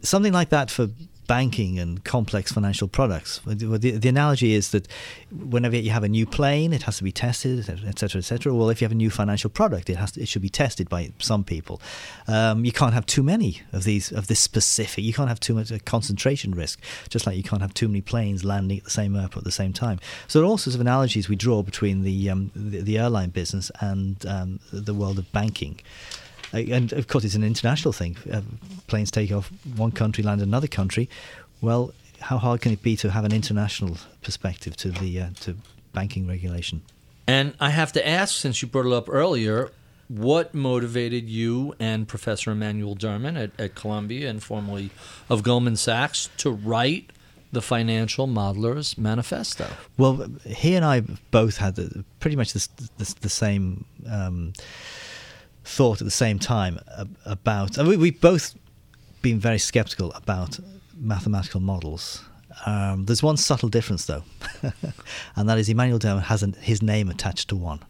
[0.03, 0.89] something like that for
[1.29, 3.41] banking and complex financial products.
[3.47, 4.89] The, the, analogy is that
[5.31, 8.53] whenever you have a new plane, it has to be tested, et cetera, et cetera.
[8.53, 10.89] Well, if you have a new financial product, it has to, it should be tested
[10.89, 11.81] by some people.
[12.27, 15.05] Um, you can't have too many of these of this specific.
[15.05, 18.01] You can't have too much a concentration risk, just like you can't have too many
[18.01, 20.01] planes landing at the same airport at the same time.
[20.27, 23.31] So there are all sorts of analogies we draw between the um, the, the airline
[23.31, 25.81] business and um, the world of banking.
[26.53, 28.17] Uh, And of course, it's an international thing.
[28.31, 28.43] Uh,
[28.87, 31.09] planes take off one country, land in another country.
[31.61, 35.57] Well, how hard can it be to have an international perspective to the uh, to
[35.93, 36.83] banking regulation?
[37.27, 39.71] And I have to ask, since you brought it up earlier,
[40.09, 44.91] what motivated you and Professor Emanuel Derman at, at Columbia and formerly
[45.29, 47.11] of Goldman Sachs to write
[47.53, 49.67] the Financial Modelers Manifesto?
[49.97, 54.53] Well, he and I both had the, pretty much the, the, the same um,
[55.65, 56.79] thought at the same time
[57.25, 57.79] about.
[57.79, 58.55] And we, we've both
[59.23, 60.59] been very skeptical about
[60.97, 62.25] mathematical models.
[62.67, 64.25] Um, there's one subtle difference, though,
[65.37, 67.81] and that is Emanuel Derman has an, his name attached to one,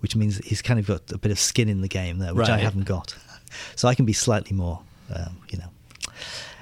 [0.00, 2.48] which means he's kind of got a bit of skin in the game there, which
[2.48, 3.16] I haven't got.
[3.76, 4.80] So I can be slightly more,
[5.14, 5.68] um, you know,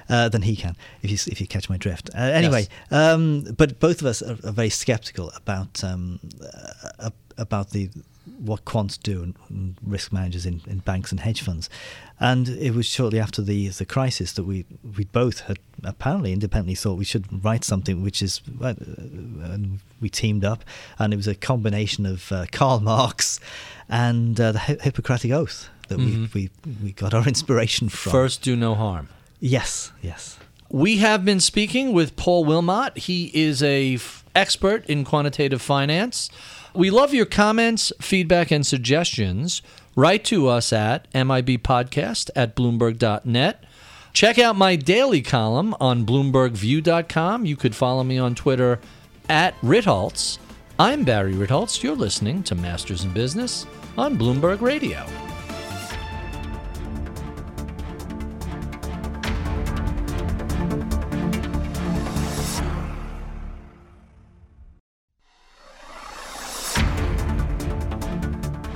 [0.09, 2.11] uh, than he can, if you if you catch my drift.
[2.13, 6.19] Uh, anyway, um, but both of us are, are very sceptical about um,
[6.99, 7.09] uh,
[7.39, 7.89] about the
[8.39, 11.69] what quants do and, and risk managers in, in banks and hedge funds.
[12.19, 14.65] And it was shortly after the the crisis that we
[14.97, 20.09] we both had apparently independently thought we should write something which is uh, and we
[20.09, 20.63] teamed up
[20.99, 23.39] and it was a combination of uh, Karl Marx
[23.89, 26.33] and uh, the Hi- Hippocratic Oath that Mhm.
[26.33, 28.11] we, we we got our inspiration from.
[28.11, 29.09] First, do no harm.
[29.41, 30.37] yes, yes.
[30.69, 32.97] We have been speaking with Paul Wilmott.
[32.97, 36.29] He is a f- expert in quantitative finance.
[36.75, 39.61] We love your comments, feedback, and suggestions.
[39.95, 43.63] Write to us at mibpodcast at bloomberg.net.
[44.13, 47.45] Check out my daily column on bloombergview.com.
[47.45, 48.79] You could follow me on Twitter
[49.29, 50.37] at Ritholtz.
[50.79, 51.83] I'm Barry Ritholtz.
[51.83, 53.65] You're listening to Masters in Business
[53.97, 55.05] on Bloomberg Radio.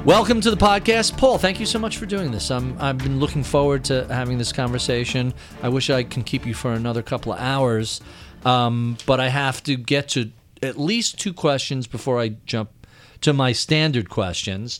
[0.07, 1.37] Welcome to the podcast, Paul.
[1.37, 2.49] Thank you so much for doing this.
[2.49, 5.33] I'm, I've been looking forward to having this conversation.
[5.61, 7.99] I wish I can keep you for another couple of hours,
[8.45, 10.31] um, but I have to get to
[10.63, 12.69] at least two questions before I jump
[13.19, 14.79] to my standard questions.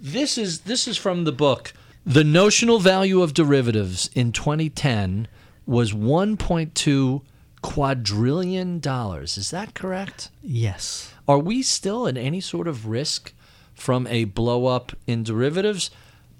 [0.00, 1.72] This is this is from the book.
[2.04, 5.28] The notional value of derivatives in 2010
[5.64, 7.22] was 1.2
[7.62, 9.38] quadrillion dollars.
[9.38, 10.30] Is that correct?
[10.42, 11.14] Yes.
[11.28, 13.32] Are we still in any sort of risk
[13.76, 15.90] from a blow up in derivatives?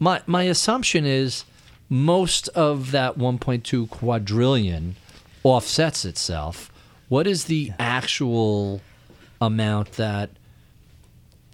[0.00, 1.44] My my assumption is
[1.88, 4.96] most of that 1.2 quadrillion
[5.44, 6.72] offsets itself.
[7.08, 8.80] What is the actual
[9.40, 10.30] amount that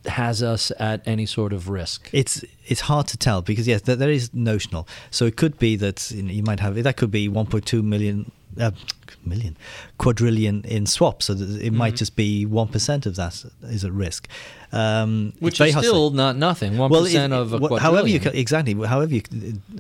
[0.07, 2.09] has us at any sort of risk?
[2.13, 4.87] It's it's hard to tell because yes, there, there is notional.
[5.11, 8.31] So it could be that you, know, you might have that could be 1.2 million.
[8.61, 8.71] Uh,
[9.25, 9.57] million
[9.99, 11.77] quadrillion in swaps so it Mm-hmm.
[11.77, 14.29] might just be 1% of that is at risk
[14.73, 16.77] um, Which is to still not nothing.
[16.77, 19.23] One Well, it- of a wh- however you exactly however you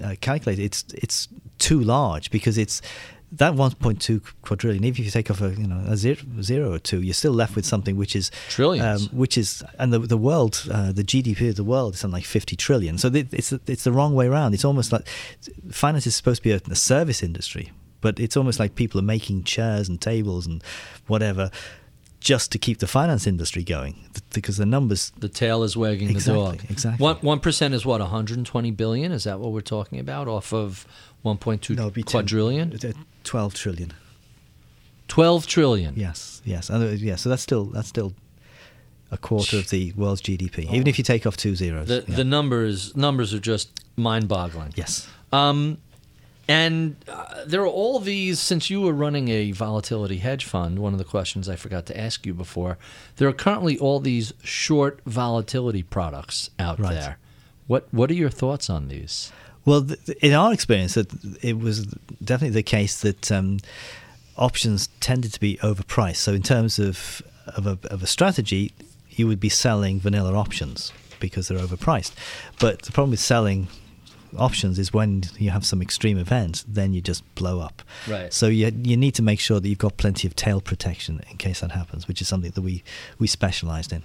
[0.02, 2.80] uh, calculate it, it's it's too large because it's
[3.34, 4.84] that 1.2 quadrillion.
[4.84, 7.32] Even if you take off a you know a zero, zero or two, you're still
[7.32, 9.08] left with something which is Trillions.
[9.10, 12.18] um, which is and the the world uh, the GDP of the world is something
[12.18, 12.98] like 50 trillion.
[12.98, 14.52] So th- it's it's the wrong way around.
[14.54, 15.08] It's almost like
[15.70, 19.04] finance is supposed to be a, a service industry, but it's almost like people are
[19.04, 20.62] making chairs and tables and
[21.06, 21.50] whatever
[22.20, 23.96] just to keep the finance industry going
[24.32, 26.70] because the numbers the tail is wagging Exactly, the dog.
[26.70, 27.02] exactly.
[27.02, 29.10] One one percent is what 120 billion.
[29.10, 30.28] Is that what we're talking about?
[30.28, 30.86] Off of
[31.24, 32.92] 1.2 No, 10 quadrillion, uh,
[33.24, 33.92] 12 trillion.
[35.08, 35.94] 12 trillion.
[35.96, 37.16] Yes, yes, and uh, yeah.
[37.16, 38.14] So that's still that's still
[39.10, 41.88] a quarter of the world's GDP, even if you take off two zeros.
[41.88, 42.16] The yeah.
[42.16, 44.72] the numbers numbers are just mind-boggling.
[44.74, 45.76] yes, Um,
[46.48, 48.40] and uh, there are all these.
[48.40, 51.98] Since you were running a volatility hedge fund, one of the questions I forgot to
[52.00, 52.78] ask you before,
[53.16, 56.94] there are currently all these short volatility products out Right.
[56.94, 57.18] there.
[57.66, 59.30] What what are your thoughts on these?
[59.64, 61.86] Well, th- in our experience, that it was
[62.24, 63.58] definitely the case that um,
[64.36, 66.16] options tended to be overpriced.
[66.16, 68.72] So, in terms of of a, of a strategy,
[69.10, 72.12] you would be selling vanilla options because they're overpriced.
[72.60, 73.68] But the problem with selling
[74.38, 77.82] options is when you have some extreme event, then you just blow up.
[78.08, 78.32] Right.
[78.32, 81.36] So you you need to make sure that you've got plenty of tail protection in
[81.36, 82.82] case that happens, which is something that we
[83.18, 84.02] we specialised in.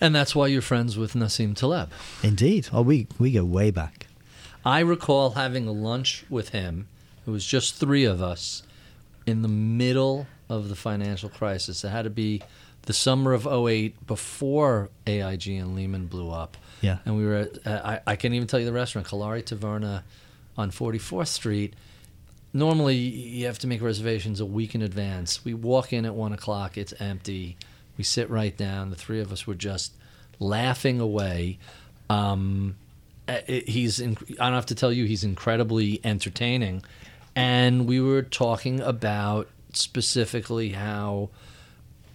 [0.00, 1.90] And that's why you're friends with Nassim Taleb.
[2.22, 2.68] Indeed.
[2.72, 4.05] Oh, we we go way back.
[4.66, 6.88] I recall having a lunch with him.
[7.24, 8.64] It was just three of us
[9.24, 11.84] in the middle of the financial crisis.
[11.84, 12.42] It had to be
[12.82, 16.56] the summer of 08 before AIG and Lehman blew up.
[16.80, 16.98] Yeah.
[17.04, 20.02] And we were at, uh, I, I can't even tell you the restaurant, Kellari Taverna
[20.58, 21.74] on 44th Street.
[22.52, 25.44] Normally, you have to make reservations a week in advance.
[25.44, 27.56] We walk in at 1 o'clock, it's empty.
[27.96, 28.90] We sit right down.
[28.90, 29.94] The three of us were just
[30.40, 31.58] laughing away.
[32.10, 32.74] Um,
[33.28, 36.84] Uh, he's in, I don't have to tell you he's incredibly entertaining.
[37.34, 41.30] And we were talking about specifically how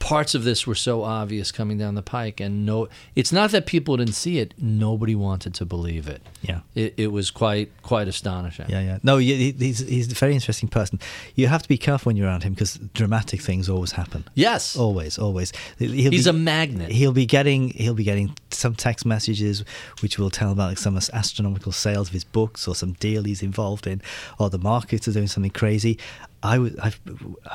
[0.02, 3.66] parts of this were so obvious coming down the pike and no it's not that
[3.66, 6.62] people didn't see it nobody wanted to believe it Yeah.
[6.76, 8.98] it, it was quite quite astonishing Yeah, yeah.
[9.04, 11.00] No, he- he's he's a very interesting person.
[11.36, 14.26] You have to be careful when you're around him because dramatic things always happen.
[14.34, 15.54] yes Always, always.
[15.78, 19.64] He'll he's be- a magnet He'll be getting he'll be getting some text messages
[20.02, 23.44] which will tell about like some astronomical sales of his books or some deal he's
[23.44, 24.02] involved in,
[24.40, 25.98] or the markets are doing something crazy.
[26.44, 27.00] I was I've,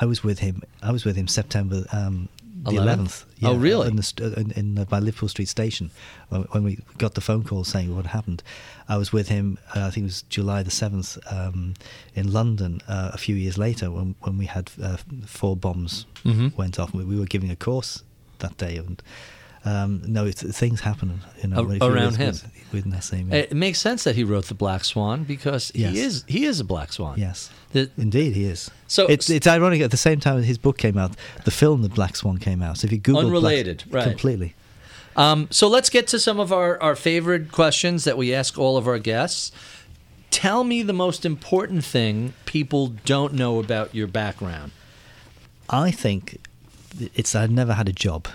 [0.01, 0.63] I was with him.
[0.81, 2.29] I was with him September um,
[2.63, 2.77] the 11th?
[2.77, 3.25] eleventh.
[3.43, 3.87] Oh, really?
[3.87, 5.91] In, the, in, in uh, by Liverpool Street Station
[6.29, 8.41] when, when we got the phone call saying what happened.
[8.89, 9.57] I was with him.
[9.75, 11.73] Uh, I think it was July the seventh um,
[12.15, 16.55] in London uh, a few years later when when we had uh, four bombs Mhm.
[16.57, 16.93] went off.
[16.93, 18.03] We, we were giving a course
[18.39, 19.01] that day, and
[19.67, 21.21] um, no, things happen.
[21.41, 22.33] You know, A- around him.
[22.71, 23.33] with, with Nassim.
[23.33, 25.93] it makes sense that he wrote the black swan because Yes.
[25.93, 28.71] he is he is a black swan Yes, The- indeed, he is.
[28.87, 29.81] So- it's it's ironic.
[29.81, 31.11] At the same time, his book came out,
[31.45, 32.77] the film The Black Swan came out.
[32.77, 34.07] So if you Google Black- Unrelated, right.
[34.09, 34.53] completely.
[35.15, 38.77] Um, so let's get to some of our, our favorite questions that we ask all
[38.77, 39.51] of our guests.
[40.29, 44.71] Tell me the most important thing people don't know about your background.
[45.69, 46.37] I think
[47.15, 48.27] it's I've never had a job.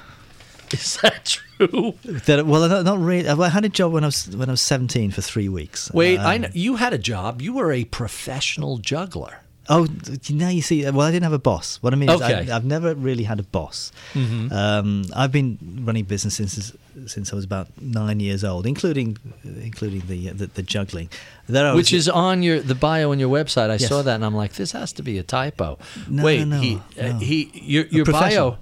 [0.81, 1.95] Is that true?
[2.27, 3.29] That well, not, not really.
[3.29, 5.91] I had a job when I was when I was seventeen for three weeks.
[5.93, 7.41] Wait, I Um, know, you had a job.
[7.43, 9.39] You were a professional juggler.
[9.69, 9.87] Oh,
[10.29, 10.83] now you see.
[10.91, 11.77] Well, I didn't have a boss.
[11.83, 12.51] What I mean is, Okay.
[12.51, 13.93] I, I've never really had a boss.
[14.13, 14.51] Mhm.
[14.51, 16.73] Um, I've been running business since
[17.07, 21.11] since I was about nine years old, including including the the, the juggling.
[21.49, 23.71] There Which was- is on your the bio on your website.
[23.71, 23.89] I Yes.
[23.89, 25.79] saw that and I'm like, this has to be a typo.
[26.09, 27.03] No, Wait, no, he no.
[27.03, 28.59] uh, he your your bio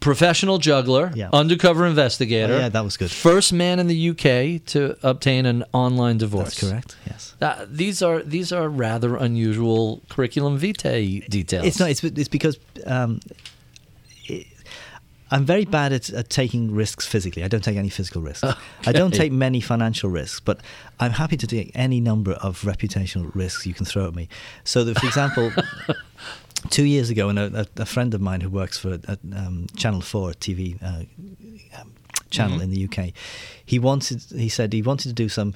[0.00, 1.28] professional juggler, Yeah.
[1.32, 2.54] undercover investigator.
[2.54, 3.10] Oh, yeah, that was good.
[3.10, 6.54] First man in the UK to obtain an online divorce.
[6.54, 6.96] That's correct.
[7.06, 7.34] Yes.
[7.40, 11.66] Uh, these are these are rather unusual curriculum vitae details.
[11.66, 11.90] It's not.
[11.90, 13.20] It's it's because um,
[14.26, 14.46] it,
[15.30, 17.44] I'm very bad at, at taking risks physically.
[17.44, 18.42] I don't take any physical risks.
[18.86, 20.60] I don't take many financial risks, but
[20.98, 24.28] I'm happy to take any number of reputational risks you can throw at me.
[24.64, 25.52] So that, for example.
[26.68, 30.02] Two years ago, when a, a, friend of mine who works for a, um, Channel
[30.02, 31.04] Four TV uh,
[31.80, 31.92] um,
[32.30, 32.62] channel Mhm.
[32.62, 33.12] in the UK,
[33.64, 34.22] he wanted.
[34.36, 35.54] He said he wanted to do some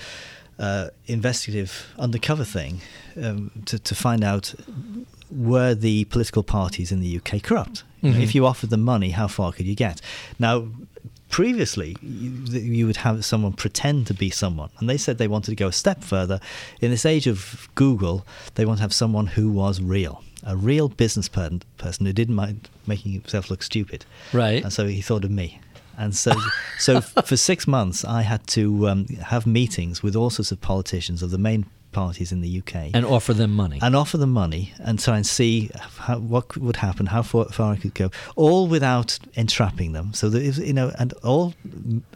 [0.58, 2.80] uh, investigative undercover thing
[3.22, 4.54] um, to to find out
[5.30, 7.82] were the political parties in the UK corrupt.
[8.02, 8.20] Mhm.
[8.22, 10.00] If you offered them money, how far could you get?
[10.38, 10.68] Now,
[11.28, 12.30] previously, you,
[12.60, 15.68] you would have someone pretend to be someone, and they said they wanted to go
[15.68, 16.40] a step further.
[16.80, 18.24] In this age of Google,
[18.54, 22.34] they want to have someone who was real, a real business per- person who didn't
[22.34, 24.04] mind making himself look stupid.
[24.32, 24.62] Right.
[24.62, 25.60] And so he thought of me.
[25.96, 26.32] And so,
[26.78, 31.22] so for six months, I had to um, have meetings with all sorts of politicians
[31.22, 33.78] of the main parties in the UK and offer them money.
[33.80, 37.72] and offer them money and try and see how, what would happen, how far, far
[37.72, 40.12] I could go, all without entrapping them.
[40.12, 41.54] So that if, you know, and all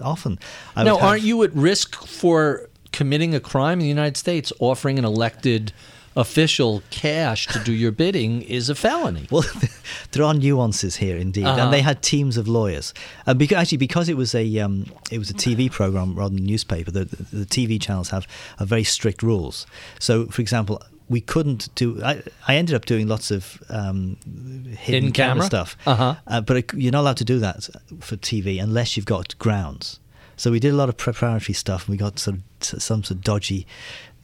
[0.01, 0.41] often.
[0.75, 4.53] I now, have- aren't you at risk for committing a crime in the United States?
[4.59, 5.73] Offering an elected
[6.17, 9.27] official cash to do your bidding is a felony.
[9.31, 9.45] Well,
[10.13, 11.61] there are nuances here indeed, Uh-huh.
[11.65, 12.93] and they had teams of lawyers.
[13.27, 16.45] And because actually, because it was a um, it was a TV program rather than
[16.45, 18.27] a newspaper, the, the, TV channels have,
[18.59, 19.67] have very strict rules.
[19.99, 20.83] So, for example.
[21.11, 22.03] We couldn't do.
[22.05, 25.47] I, I ended up doing lots of um, hidden, Hidden camera, camera?
[25.47, 26.17] stuff, Uh-huh.
[26.27, 27.67] uh, but it, you're not allowed to do that
[28.01, 30.01] for TV unless you've got grounds.
[30.37, 32.43] So we did a lot of preparatory stuff, and we got sort of
[32.83, 33.67] some sort of dodgy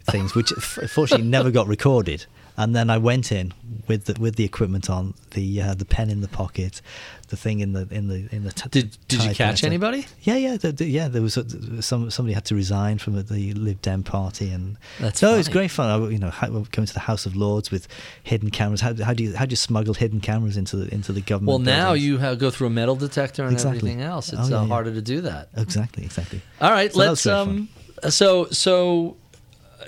[0.05, 2.27] things, which f- fortunately never got recorded.
[2.57, 3.53] And then I went in
[3.89, 6.81] with the with the equipment on, the uh, the pen in the pocket,
[7.27, 8.53] the thing in the in the in the.
[8.53, 10.07] T- Did Did you catch anybody?
[10.23, 11.09] Yeah, yeah, the, the- yeah.
[11.09, 15.19] There was a, some somebody had to resign from the Lib Dem party, and That's
[15.19, 15.91] so it was great fun.
[15.91, 17.89] I, you know, how, going to the House of Lords with
[18.23, 18.81] hidden cameras.
[18.81, 21.49] How, how do you how do you smuggle hidden cameras into the into the government?
[21.49, 23.79] Well, now you have, go through a metal detector and Exactly.
[23.79, 24.33] everything else.
[24.33, 24.69] It's Oh, yeah, uh, yeah.
[24.69, 25.49] harder to do that.
[25.57, 26.41] exactly exactly.
[26.61, 27.27] All right, So let's.
[27.27, 27.69] Um,
[28.11, 29.17] so so,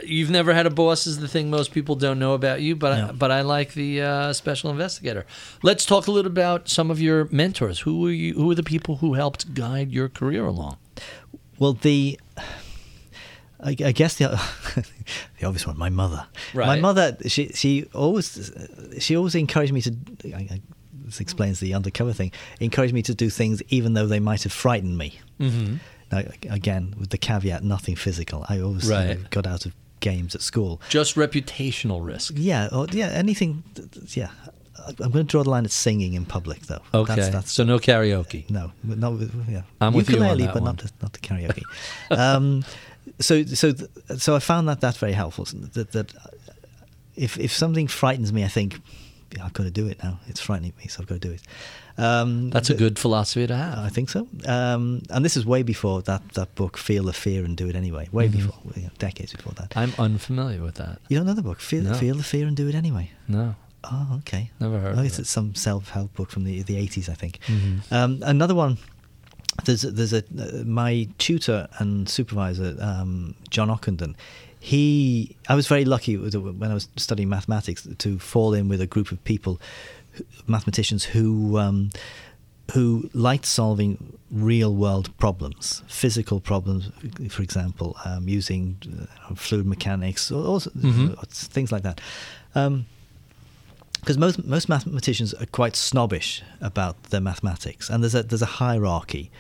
[0.03, 2.93] you've never had a boss is the thing most people don't know about you, but
[2.93, 5.27] I, but I like the uh, special investigator.
[5.63, 7.81] Let's talk a little about some of your mentors.
[7.81, 8.35] Who were you?
[8.35, 10.79] Who are the people who helped guide your career along?
[11.59, 12.19] Well, the
[13.61, 14.29] I, I guess the
[15.41, 16.27] the obvious one, my mother.
[16.67, 18.53] My mother, she she always
[18.99, 19.95] she always encouraged me to.
[20.35, 20.61] I, I,
[20.93, 22.33] this explains the undercover thing.
[22.61, 25.19] Encouraged me to do things even though they might have frightened me.
[25.41, 25.77] Mm-hmm.
[26.13, 28.45] Now, again, with the caveat, nothing physical.
[28.49, 30.81] I always you know, got out of games at school.
[30.89, 32.35] Just reputational risk.
[32.37, 33.63] Yeah, or, yeah, anything.
[34.09, 34.31] Yeah,
[34.87, 36.83] I'm going to draw the line at singing in public, though.
[36.95, 38.49] Okay, that's, that's so no karaoke.
[38.51, 39.63] no, with yeah.
[39.81, 40.77] I'm with you on Ukulele, that but one.
[40.77, 41.63] not the, not the karaoke.
[42.11, 42.65] um,
[43.21, 43.73] so so
[44.17, 45.47] so I found that that's very helpful.
[45.75, 46.13] That that
[47.15, 48.81] if if something frightens me, I think
[49.43, 50.21] I've got to do it now.
[50.27, 51.43] It's frightening me, so I've got to do it.
[51.99, 53.79] Um, That's a good philosophy to have.
[53.79, 54.29] I think so.
[54.47, 57.77] Um, and this is way before that, that book, Feel the Fear and Do It
[57.77, 58.09] Anyway.
[58.13, 58.33] Way Mhm.
[58.33, 59.73] before, you know, decades before that.
[59.77, 61.01] I'm unfamiliar with that.
[61.09, 61.95] you don't know the book, Feel, No.
[61.95, 63.13] Feel the Fear and Do It Anyway.
[63.29, 63.55] No.
[63.85, 64.51] Oh, okay.
[64.61, 65.27] Never heard Oh, of it's it.
[65.27, 67.39] some self-help book from the the 80s, I think.
[67.47, 67.81] Mhm.
[67.93, 68.79] Um, another one.
[69.65, 74.15] There's there's a uh, my tutor and supervisor, um, John Ockendon.
[74.59, 78.87] He, I was very lucky when I was studying mathematics to fall in with a
[78.87, 79.61] group of people,
[80.47, 81.91] mathematicians who um,
[82.75, 86.91] who liked solving real world problems, physical problems,
[87.31, 88.77] for example, um, using
[89.31, 91.17] uh, fluid mechanics, or, Mhm.
[91.31, 92.01] things like that.
[92.55, 92.87] Um,
[94.01, 98.47] because most most mathematicians are quite snobbish about their mathematics, and there's a there's a
[98.65, 99.31] hierarchy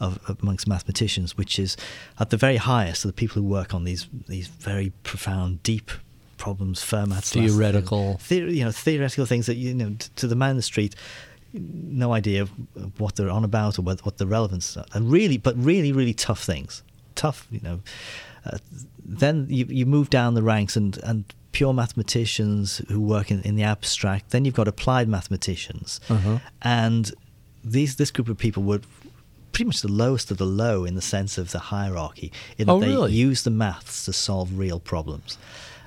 [0.00, 1.76] of amongst mathematicians, which is
[2.18, 5.90] at the very highest are the people who work on these these very profound, deep
[6.36, 8.20] problems, Fermat's Theoretical.
[8.28, 10.94] you know, theoretical things that you know t- to the man in the street,
[11.52, 12.50] no idea of
[13.00, 16.14] what they're on about or what, what the relevance are, and really, but really, really
[16.14, 16.82] tough things,
[17.14, 17.80] tough, you know.
[18.44, 18.58] Uh,
[19.04, 23.54] then you you move down the ranks and and pure mathematicians who work in, in
[23.56, 24.30] the abstract.
[24.30, 26.38] Then you've got applied mathematicians, Uh-huh.
[26.62, 27.12] and
[27.62, 28.80] these this group of people were
[29.52, 32.32] pretty much the lowest of the low in the sense of the hierarchy.
[32.58, 33.12] In that Oh, they really?
[33.12, 35.38] use the maths to solve real problems.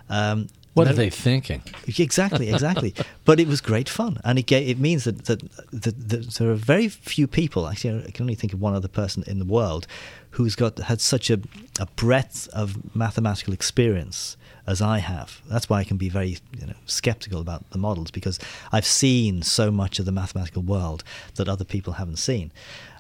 [0.10, 1.64] Um, What are they thinking?
[1.88, 2.94] Exactly, exactly.
[3.26, 5.42] but it was great fun, and it it means that, that
[5.72, 7.68] that that there are very few people.
[7.68, 9.88] Actually, I can only think of one other person in the world
[10.32, 11.40] who's got had such a
[11.80, 14.38] a breadth of mathematical experience
[14.68, 15.42] as I have.
[15.50, 18.38] That's why I can be very you know skeptical about the models because
[18.72, 21.04] I've seen so much of the mathematical world
[21.36, 22.52] that other people haven't seen.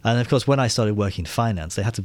[0.04, 2.02] And of course, when I started working in finance, they had to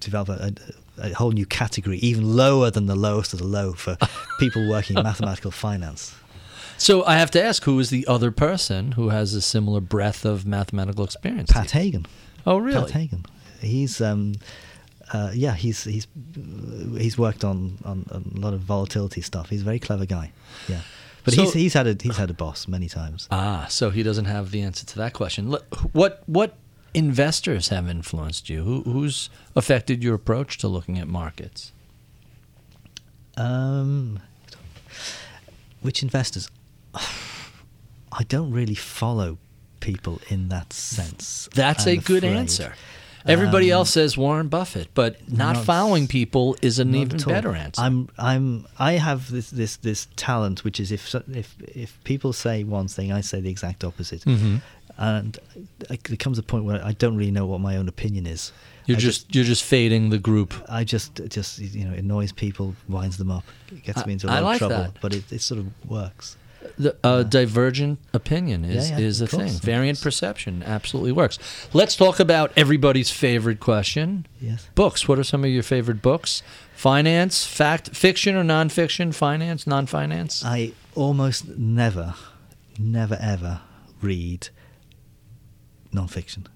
[0.00, 0.52] develop a,
[0.98, 3.96] a, a whole new category, even lower than the lowest of the low, for
[4.38, 6.14] people working in mathematical finance.
[6.78, 10.24] So I have to ask, who is the other person who has a similar breadth
[10.24, 11.50] of mathematical experience?
[11.52, 11.70] Pat?
[11.70, 12.06] Hagen.
[12.46, 12.80] Oh, really?
[12.80, 13.24] Pat Hagen.
[13.60, 14.34] He's um,
[15.12, 16.06] uh, yeah, he's he's
[16.96, 19.50] he's worked on, on a lot of volatility stuff.
[19.50, 20.32] He's a very clever guy.
[20.68, 20.80] Yeah,
[21.24, 23.28] but So- he's he's had a he's had a boss many times.
[23.30, 25.50] Ah, so he doesn't have the answer to that question.
[25.92, 26.56] What what
[26.94, 28.62] investors have influenced you?
[28.64, 31.72] Who, who's affected your approach to looking at markets?
[33.36, 34.18] Um,
[35.80, 36.48] which investors?
[36.94, 39.38] I don't really follow
[39.80, 41.48] people in that sense.
[41.54, 42.36] That's I'm a good afraid.
[42.36, 42.74] answer.
[43.24, 47.54] Everybody Um, else says Warren Buffett, but not, not- following people is an even better
[47.54, 47.80] answer.
[47.80, 52.64] I'm I'm I have this this this talent, which is if if if people say
[52.64, 54.60] one thing, I say the exact opposite, Mhm.
[55.02, 55.38] And
[55.90, 58.52] it there comes a point where I don't really know what my own opinion is.
[58.86, 60.50] you're I just, you're just fading the group.
[60.68, 64.26] I just just you know annoys people, winds them up, it gets I- me into
[64.26, 64.84] a lot like of trouble.
[64.84, 65.00] that.
[65.02, 66.36] But it, it sort of works.
[66.78, 69.60] The uh, divergent opinion is Yeah, yeah, is a course, thing.
[69.60, 71.36] Variant perception absolutely works.
[71.72, 74.26] Let's talk about everybody's favorite question.
[74.40, 74.68] Yes.
[74.76, 75.08] Books.
[75.08, 76.42] What are some of your favorite books?
[76.76, 79.12] Finance, fact, fiction or nonfiction?
[79.12, 80.44] Finance, non-finance.
[80.44, 82.14] I almost never,
[82.78, 83.60] never ever
[84.00, 84.48] read
[85.92, 86.46] nonfiction.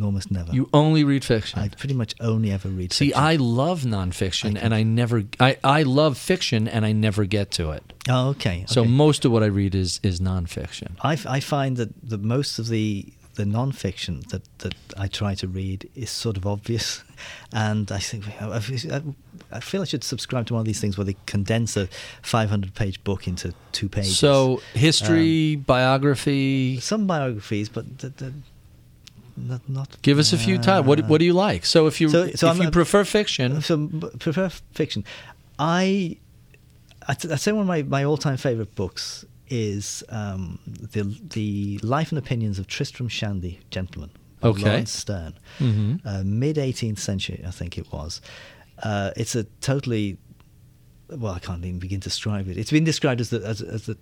[0.00, 0.52] Almost never.
[0.52, 1.58] you only read fiction.
[1.58, 2.92] I pretty much only ever read.
[2.92, 3.22] See, fiction.
[3.22, 5.24] I love nonfiction, I and I never.
[5.40, 7.94] I, I love fiction, and I never get to it.
[8.08, 8.64] Oh, okay.
[8.68, 10.92] So most of what I read is is nonfiction.
[11.02, 13.06] I find that the most of the
[13.38, 17.04] the non-fiction that, that I try to read is sort of obvious,
[17.52, 21.16] and I think I feel I should subscribe to one of these things where they
[21.26, 21.88] condense a
[22.22, 24.18] 500 page book into two pages.
[24.18, 26.80] So history, um, biography.
[26.80, 28.34] some biographies, but the, the,
[29.46, 30.02] not, not.
[30.02, 30.86] Give us a few titles.
[30.86, 31.64] What What do you like?
[31.66, 35.04] So if you So- so if I'm- you prefer fiction, So prefer fiction.
[35.58, 36.16] I
[37.08, 40.58] I'd, I'd say one of my, my all time favorite books is um,
[40.92, 44.10] the the life and opinions of Tristram Shandy, gentleman.
[44.42, 44.62] Okay.
[44.62, 46.00] Laurence Sterne, Mhm.
[46.04, 48.20] uh, mid 18th century, I think it was.
[48.82, 50.16] Uh, it's a totally
[51.08, 52.58] well, I can't even begin to describe it.
[52.58, 53.96] It's been described as the, as as, the,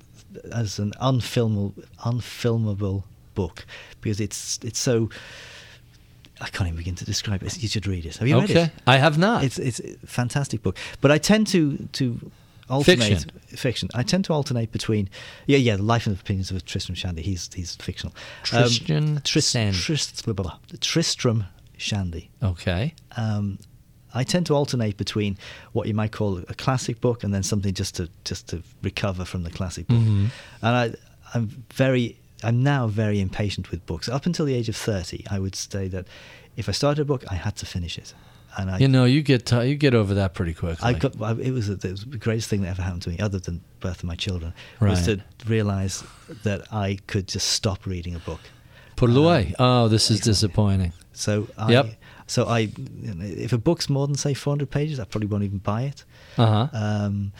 [0.53, 1.73] as an unfilmable
[2.05, 3.05] unfilmable
[3.37, 3.65] book
[4.01, 5.09] because it's it's so.
[6.39, 7.63] I can't even begin to describe it.
[7.63, 8.17] You should read it.
[8.19, 8.71] Have you read okay, it?
[8.87, 9.43] I have not.
[9.45, 12.31] It's it's a fantastic book, but I tend to to
[12.69, 13.31] alternate Fiction.
[13.47, 13.89] fiction.
[13.95, 15.09] I tend to alternate between
[15.47, 17.23] yeah yeah the life and opinions of Tristram Shandy.
[17.23, 18.15] He's he's fictional.
[18.43, 19.79] Tristan Tris- Shandy.
[19.79, 20.59] Trist- blah, blah, blah.
[20.81, 21.45] Tristram
[21.79, 22.31] Shandy.
[22.43, 22.95] okay.
[23.17, 23.59] Um,
[24.15, 25.37] I tend to alternate between
[25.73, 29.25] what you might call a classic book and then something just to just to recover
[29.25, 29.99] from the classic book.
[29.99, 30.31] Mhm.
[30.63, 30.95] And I
[31.35, 34.09] I'm very I'm now very impatient with books.
[34.09, 36.07] Up until the age of thirty, I would say that
[36.57, 38.15] if I started a book, I had to finish it.
[38.59, 40.79] And I You know, you get t- you get over that pretty quickly.
[40.83, 41.21] I got.
[41.21, 43.61] I, it, was, it was the greatest thing that ever happened to me, other than
[43.81, 46.03] birth of my children, was to realize
[46.43, 48.41] that I could just stop reading a book.
[48.97, 49.55] Put it Um, away.
[49.59, 50.31] Oh, this is exactly.
[50.33, 50.93] disappointing.
[51.13, 51.73] So I.
[51.73, 51.87] Yep.
[52.29, 52.73] So I,
[53.21, 56.05] if a book's more than say 400 pages, I probably won't even buy it.
[56.37, 56.69] Uh huh.
[56.73, 57.33] Um,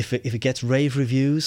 [0.00, 1.44] if it, if it gets rave reviews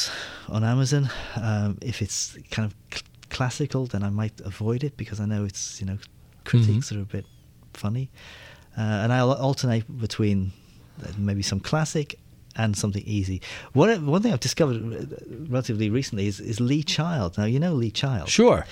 [0.55, 1.03] on Amazon,
[1.47, 5.41] um, if it's kind of cl- classical, then I might avoid it because I know
[5.45, 5.97] it's you know
[6.49, 6.97] critiques Mhm.
[6.97, 7.25] are a bit
[7.73, 8.05] funny,
[8.77, 10.51] uh, and I'll alternate between
[11.03, 12.07] uh, maybe some classic
[12.57, 13.37] and something easy.
[13.73, 15.05] One one thing I've discovered uh,
[15.49, 17.37] relatively recently is, is Lee Child.
[17.37, 18.65] Now you know Lee Child, Sure.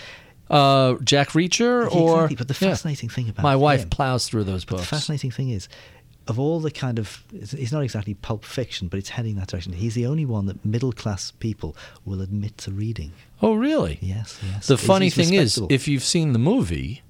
[0.50, 2.72] Uh, Jack Reacher Yeah, or exactly, but the yeah.
[2.72, 4.82] fascinating thing about my wife him- plows through those books.
[4.82, 5.70] the fascinating thing is,
[6.30, 9.48] of all the kind of, it's, it's not exactly pulp fiction, but it's heading that
[9.48, 9.74] direction.
[9.74, 11.76] He's the only one that middle class people
[12.06, 13.12] will admit to reading.
[13.42, 13.98] Oh, really?
[14.02, 14.68] Yes, yes.
[14.68, 17.02] The funny he's thing is, if you've seen the movie,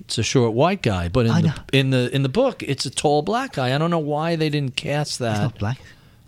[0.00, 2.90] it's a short white guy, but in the in the in the book, it's a
[2.90, 3.74] tall black guy.
[3.74, 5.32] I don't know why they didn't cast that.
[5.32, 5.78] he's not black,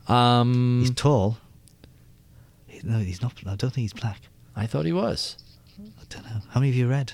[0.09, 1.39] Um, he's tall.
[2.85, 3.35] No, he's not.
[3.47, 4.21] I don't think he's black.
[4.57, 5.37] I thought he was.
[5.81, 6.41] I don't know.
[6.51, 7.13] How many have you read?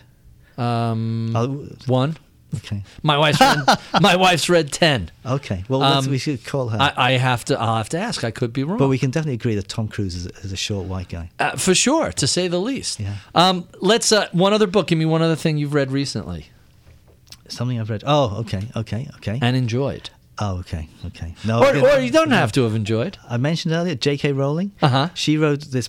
[0.57, 2.17] Um, Oh, one.
[2.57, 3.59] Okay, My wife's read,
[4.01, 5.11] my wife's read ten.
[5.25, 5.65] okay.
[5.69, 6.79] Well, Um, we should call her.
[6.81, 7.59] I, I have to.
[7.61, 8.25] I'll have to ask.
[8.25, 8.79] I could be wrong.
[8.79, 11.31] but we can definitely agree that Tom Cruise is, is a short white guy.
[11.39, 13.01] uh, for sure, to say the least.
[13.01, 13.15] Yeah.
[13.35, 14.13] Um, let's.
[14.13, 14.87] Uh, one other book.
[14.89, 16.47] Give me one other thing you've read recently
[17.49, 18.03] Something I've read.
[18.07, 19.39] Oh, okay, okay, okay.
[19.41, 21.35] and enjoyed, oh, okay, okay.
[21.47, 23.17] No, or, again- or you don't have to have enjoyed.
[23.29, 24.33] I mentioned earlier J.K.
[24.33, 24.73] Rowling.
[24.83, 25.09] Uh-huh.
[25.15, 25.89] She wrote this.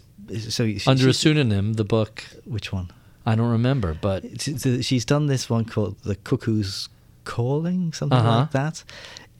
[0.49, 2.91] So she, Under a pseudonym, the book which one?
[3.25, 6.89] I don't remember, but it's- She's done this one called The Cuckoo's
[7.25, 8.39] Calling, something Uh-huh.
[8.39, 8.83] like that.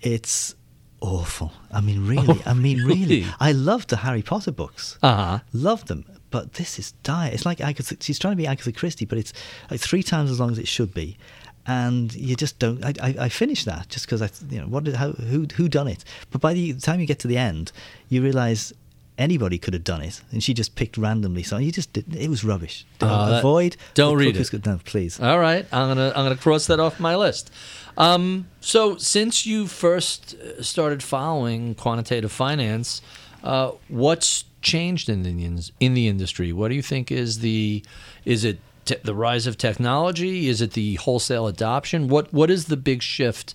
[0.01, 0.55] It's
[1.01, 1.53] awful.
[1.71, 2.41] I mean, really.
[2.45, 2.99] I mean, really.
[3.21, 3.25] really?
[3.39, 4.97] I loved the Harry Potter books.
[5.01, 5.39] uh huh.
[5.53, 6.05] Loved them.
[6.29, 7.31] But this is dire.
[7.33, 9.33] It's like Agatha, she's trying to be Agatha Christie, but it's
[9.71, 11.17] like three times as long as it should be.
[11.65, 12.83] And you just don't.
[12.85, 15.67] I, I, I finished that just because I, you know, what did, how, who, who
[15.67, 16.03] done it?
[16.31, 17.71] But by the time you get to the end,
[18.09, 18.73] you realize
[19.19, 21.43] anybody could have done it, and she just picked randomly.
[21.43, 22.15] So you just did.
[22.15, 22.85] It was rubbish.
[22.97, 23.77] Don't that- avoid.
[23.93, 24.65] don't read it.
[24.65, 25.19] No, please.
[25.19, 27.51] All right, I'm gonna I'm gonna cross that off my list.
[27.97, 33.01] Um, so since you first uh, started following quantitative finance,
[33.43, 36.53] uh, what's changed in the in the industry?
[36.53, 37.83] What do you think is the
[38.25, 40.47] is it te- the rise of technology?
[40.47, 42.07] Is it the wholesale adoption?
[42.07, 43.53] What what is the big shift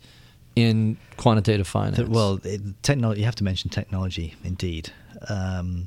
[0.55, 2.09] in quantitative finance?
[2.09, 3.21] Well, it, technology.
[3.21, 4.93] You have to mention technology, indeed.
[5.29, 5.87] Um,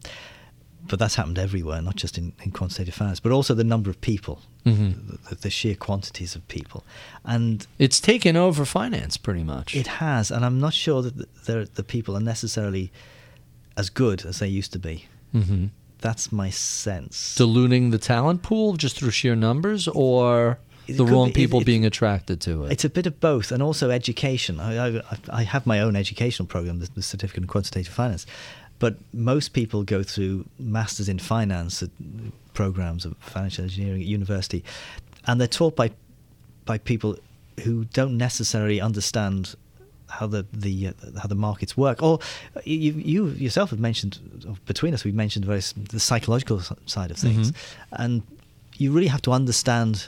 [0.90, 4.00] but that's happened everywhere, not just in, in quantitative finance, but also the number of
[4.00, 5.20] people, Mhm.
[5.30, 6.86] the, the sheer quantities of people,
[7.26, 9.76] and it's taken over finance pretty much.
[9.76, 10.32] it has.
[10.32, 12.92] And I'm not sure that the, the, the people are necessarily
[13.76, 15.06] as good as they used to be.
[15.34, 15.66] hmm
[16.00, 17.36] That's my sense.
[17.36, 20.58] Diluting the talent pool just through sheer numbers, or
[20.88, 22.72] It the wrong be- it- people it- being attracted to it.
[22.72, 24.60] It's a bit of both, and also education.
[24.62, 25.02] I, I,
[25.34, 28.26] I have my own educational program, the, the Certificate in Quantitative Finance,
[28.80, 31.90] but most people go through Masters in Finance at
[32.54, 34.64] programs of financial engineering at university,
[35.26, 35.92] and they're taught by
[36.66, 37.18] by people
[37.64, 39.56] who don't necessarily understand
[40.10, 42.02] how the the uh, how the markets work.
[42.02, 42.20] Or
[42.66, 44.20] you you yourself have mentioned
[44.66, 47.56] between us, we've mentioned various the psychological side of things, Mhm.
[47.92, 48.22] and
[48.78, 50.08] you really have to understand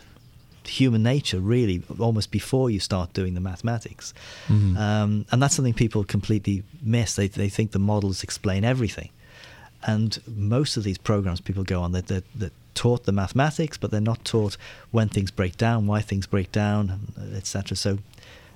[0.70, 4.14] human nature really almost before you start doing the mathematics
[4.48, 4.78] Mhm.
[4.78, 9.10] um, and that's something people completely miss they, they think the models explain everything
[9.84, 13.92] and most of these programs people go on that they're, they're taught the mathematics but
[13.92, 14.56] they're not taught
[14.92, 17.00] when things break down why things break down
[17.36, 17.98] etc so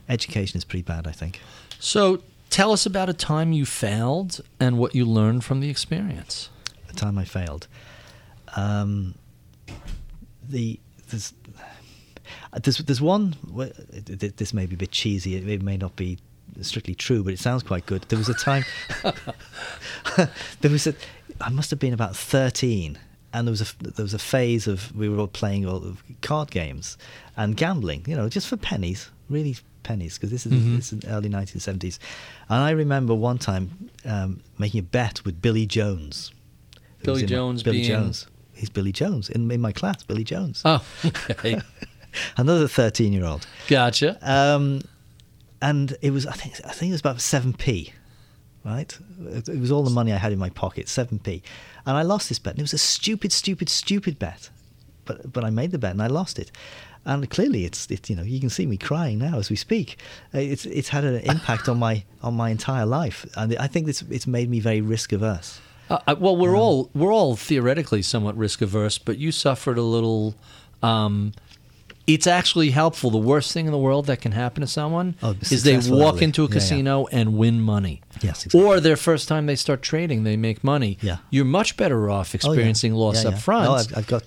[0.08, 1.40] education is pretty bad i think
[1.80, 6.50] So tell us about a time you failed and what you learned from the experience.
[6.88, 7.68] The time I failed.
[8.56, 9.16] Um,
[10.48, 11.34] the there's
[12.62, 13.36] there's there's one.
[13.50, 13.72] well,
[14.06, 15.36] th- th- This may be a bit cheesy.
[15.36, 16.18] It, may not be
[16.62, 18.04] strictly true, but it sounds quite good.
[18.10, 18.64] There was a time.
[20.62, 20.96] there was a.
[21.42, 22.98] I must have been about thirteen,
[23.34, 26.04] and there was a there was a phase of we were all playing all of
[26.22, 26.98] card games
[27.38, 28.04] and gambling.
[28.08, 30.76] You know, just for pennies, really pennies, because this is Mhm.
[30.78, 32.00] this is the early nineteen seventies.
[32.50, 36.32] And I remember one time um, making a bet with Billy Jones.
[37.04, 38.28] Billy my- Jones Billy being- Jones.
[38.56, 40.04] He's Billy Jones in, in my class.
[40.04, 40.62] Billy Jones.
[40.64, 40.86] Oh,
[41.32, 41.60] okay.
[42.38, 43.46] Another thirteen-year-old.
[43.68, 44.18] gotcha.
[44.22, 44.82] Um,
[45.62, 47.94] and it was I think I think it was about seven p,
[48.66, 48.98] right?
[49.28, 51.42] It it was all the money I had in my pocket, seven p,
[51.86, 52.54] and I lost this bet.
[52.54, 54.50] And it was a stupid, stupid, stupid bet,
[55.06, 56.52] but but I made the bet and I lost it.
[57.06, 59.98] And clearly, it's it, you know you can see me crying now as we speak.
[60.34, 63.88] Uh, It's it's had an impact on my on my entire life, and I think
[63.90, 65.60] it's it's made me very risk averse.
[65.90, 69.82] Uh, uh, well, we're all we're all theoretically somewhat risk averse, but you suffered a
[69.82, 70.36] little.
[70.82, 71.34] Um,
[72.06, 73.10] it's actually helpful.
[73.12, 76.16] The worst thing in the world that can happen to someone Oh, is they walk
[76.16, 76.26] early.
[76.26, 76.54] into a Yeah, yeah.
[76.54, 78.02] casino and win money.
[78.22, 78.62] Yes, exactly.
[78.62, 80.98] Or their first time they start trading, they make money.
[81.02, 81.18] Yeah.
[81.30, 82.36] You're much better off Oh, yeah.
[82.50, 83.40] experiencing loss Yeah, up yeah.
[83.40, 83.66] front.
[83.66, 84.24] No, I've, I've got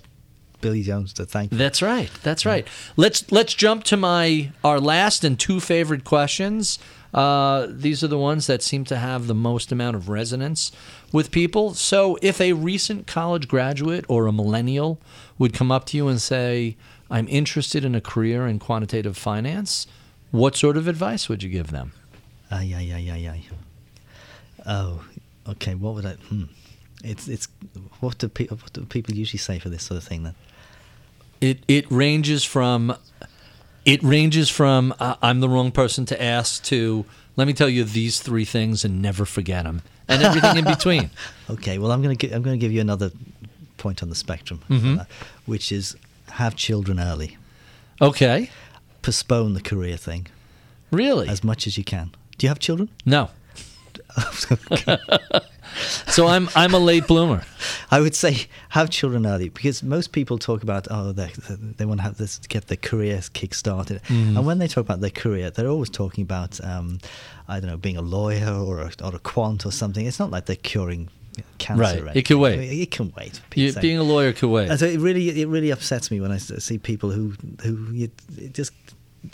[0.59, 1.51] Billy Jones to thank.
[1.51, 2.09] That's right.
[2.23, 2.67] That's right.
[2.95, 6.79] Let's let's jump to my our last and two favorite questions.
[7.13, 10.71] Uh, these are the ones that seem to have the most amount of resonance
[11.11, 11.73] with people.
[11.73, 14.99] So, if a recent college graduate or a millennial
[15.37, 16.75] would come up to you and say,
[17.09, 19.87] "I'm interested in a career in quantitative finance,"
[20.31, 21.93] what sort of advice would you give them?
[22.51, 23.43] Ay, ay, ay, ay, ay.
[24.65, 25.03] Oh,
[25.49, 25.75] okay.
[25.75, 26.13] What would I?
[26.13, 26.43] Hmm.
[27.03, 27.47] It's it's
[27.99, 30.35] what do people what do people usually say for this sort of thing then?
[31.41, 32.95] It it ranges from
[33.85, 37.05] it ranges from uh, I'm the wrong person to ask to
[37.35, 41.09] let me tell you these three things and never forget them and everything in between.
[41.49, 41.77] Okay.
[41.77, 43.11] Well, I'm gonna gi- I'm gonna give you another
[43.77, 44.97] point on the spectrum, for Mhm.
[44.97, 45.07] that,
[45.45, 45.95] which is
[46.31, 47.37] have children early.
[48.01, 48.49] Okay,
[49.01, 50.27] Postpone the career thing
[50.91, 51.27] really?
[51.29, 52.11] as much as you can.
[52.37, 52.89] Do you have children?
[53.05, 53.29] No.
[56.07, 57.43] So I'm I'm a late bloomer.
[57.91, 61.29] I would say have children early because most people talk about oh they
[61.77, 64.37] they want to have this get their career kick started, Mm.
[64.37, 66.99] and when they talk about their career, they're always talking about um,
[67.47, 70.05] I don't know being a lawyer or a, or a quant or something.
[70.07, 71.09] It's not like they're curing
[71.57, 71.81] cancer.
[72.03, 72.15] Right.
[72.15, 72.53] or It can wait.
[72.53, 73.41] I mean, it can wait.
[73.55, 74.69] You, being a lawyer can wait.
[74.69, 77.33] And so it really it really upsets me when I see people who
[77.63, 78.11] who you,
[78.51, 78.71] just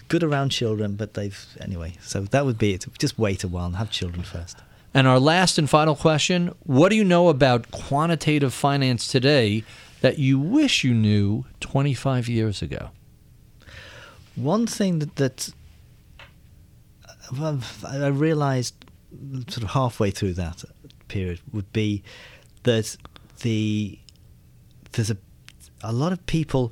[0.07, 1.93] good around children, but they've anyway.
[2.01, 2.85] So that would be it.
[2.99, 4.57] Just wait a while and have children first.
[4.93, 9.63] And our last and final question What do you know about quantitative finance today
[10.01, 12.89] that you wish you knew 25 years ago?
[14.35, 15.49] One thing that, that
[17.07, 18.75] uh, well, I realized
[19.47, 20.63] sort of halfway through that
[21.17, 21.89] period would be
[22.63, 22.97] that
[23.41, 23.99] the
[24.93, 25.17] there's a
[25.81, 26.63] a lot of people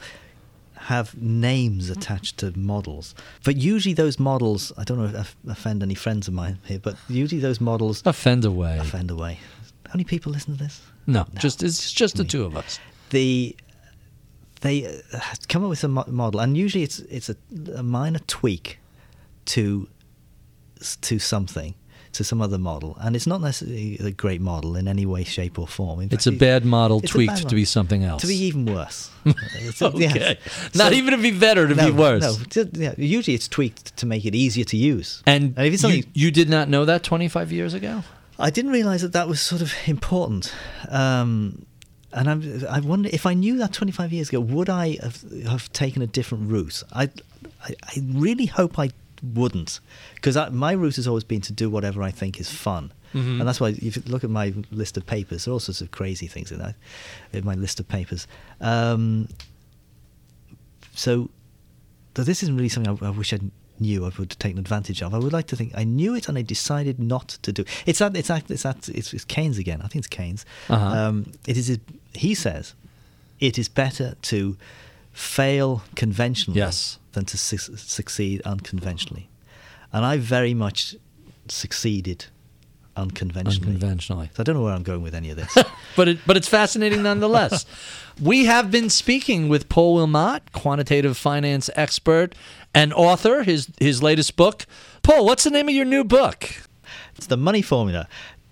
[0.92, 3.14] have names attached to models,
[3.44, 6.80] but usually those models I don't know if I offend any friends of mine here,
[6.88, 8.78] but usually those models Offend away.
[8.80, 9.34] offend away.
[9.88, 10.82] How many people listen to this?
[11.06, 12.80] No, just it's just the two of us.
[13.10, 13.56] the
[14.62, 14.76] they
[15.14, 15.20] uh,
[15.50, 15.88] come up with a
[16.24, 17.36] model, and usually it's it's a,
[17.76, 18.80] a minor tweak
[19.54, 19.88] to
[21.02, 21.74] to something,
[22.14, 25.58] to some other model, and it's not necessarily a great model in any way, shape,
[25.58, 26.00] or form.
[26.02, 28.22] In It's fact, a bad model tweaked bad to be something else.
[28.22, 29.10] To be even worse.
[29.26, 30.00] A- okay.
[30.16, 30.34] yeah.
[30.76, 32.56] Not So- even to be better, to no, be worse.
[32.56, 35.24] No, yeah, usually it's tweaked to make it easier to use.
[35.26, 38.04] And, if it's you, you did not know that 25 years ago?
[38.40, 40.54] I didn't realize that that was sort of important.
[40.90, 41.66] Um,
[42.14, 45.72] and I'm, I wonder if I knew that 25 years ago, would I have, have
[45.72, 46.84] taken a different route?
[46.92, 47.04] I,
[47.64, 48.90] I, I really hope I
[49.24, 49.80] wouldn't,
[50.16, 52.92] because my route has always been to do whatever I think is fun.
[53.14, 53.40] Mhm.
[53.40, 55.82] And that's why if you look at my list of papers, there are all sorts
[55.82, 56.76] of crazy things in that,
[57.34, 58.26] in my list of papers.
[58.62, 59.28] Um,
[60.94, 61.30] so,
[62.16, 63.40] so this isn't really something I, I wish I
[63.80, 65.14] knew I would have taken advantage of.
[65.14, 67.64] I would like to think I knew it and I decided not to do.
[67.86, 68.16] It's that.
[68.16, 68.50] It's that.
[68.50, 68.88] It's that.
[68.90, 69.82] It's, it's Keynes again.
[69.82, 70.46] I think it's Keynes.
[70.70, 70.86] Uh-huh.
[70.86, 71.80] Um, it is.
[72.14, 72.76] He says,
[73.40, 74.58] it is better to
[75.12, 76.98] fail conventionally Yes.
[77.14, 79.30] Than to su- succeed unconventionally,
[79.92, 80.96] and I very much
[81.48, 82.26] succeeded
[82.96, 83.74] unconventionally.
[83.74, 84.30] Unconventionally.
[84.34, 85.58] So I don't know where I'm going with any of this.
[85.96, 87.66] but it, but it's fascinating nonetheless.
[88.22, 92.36] we have been speaking with Paul Wilmott, quantitative finance expert
[92.74, 93.44] and author.
[93.44, 94.66] His his latest book.
[95.04, 96.50] Paul, what's the name of your new book?
[97.16, 98.08] It's the money formula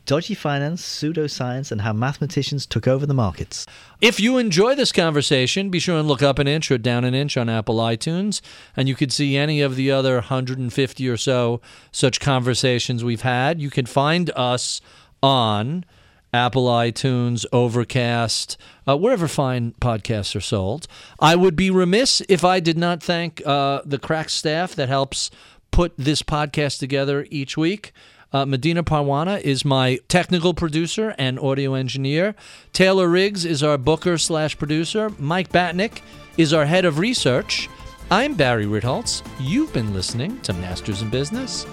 [0.10, 3.68] dodgy finance, pseudoscience, and how mathematicians took over the markets.
[4.01, 7.14] If you enjoy this conversation, be sure and look up an inch or down an
[7.14, 8.41] inch on Apple iTunes,
[8.76, 13.62] and you can see any of the other 150 or so such conversations we've had.
[13.62, 14.82] You can find us
[15.22, 15.86] on
[16.34, 18.57] Apple iTunes, Overcast,
[18.88, 20.88] uh, wherever fine podcasts are sold.
[21.20, 25.30] I would be remiss if I did not thank uh, the crack staff that helps
[25.70, 27.93] put this podcast together each week.
[28.32, 32.36] Uh, Medina Parwana is my technical producer and audio engineer.
[32.73, 35.11] Taylor Riggs is our booker slash producer.
[35.17, 36.01] Mike Batnick
[36.38, 37.69] is our head of research.
[38.11, 39.25] I'm Barry Ritholtz.
[39.39, 41.65] You've been listening to Masters in Business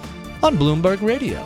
[0.43, 1.45] on Bloomberg Radio.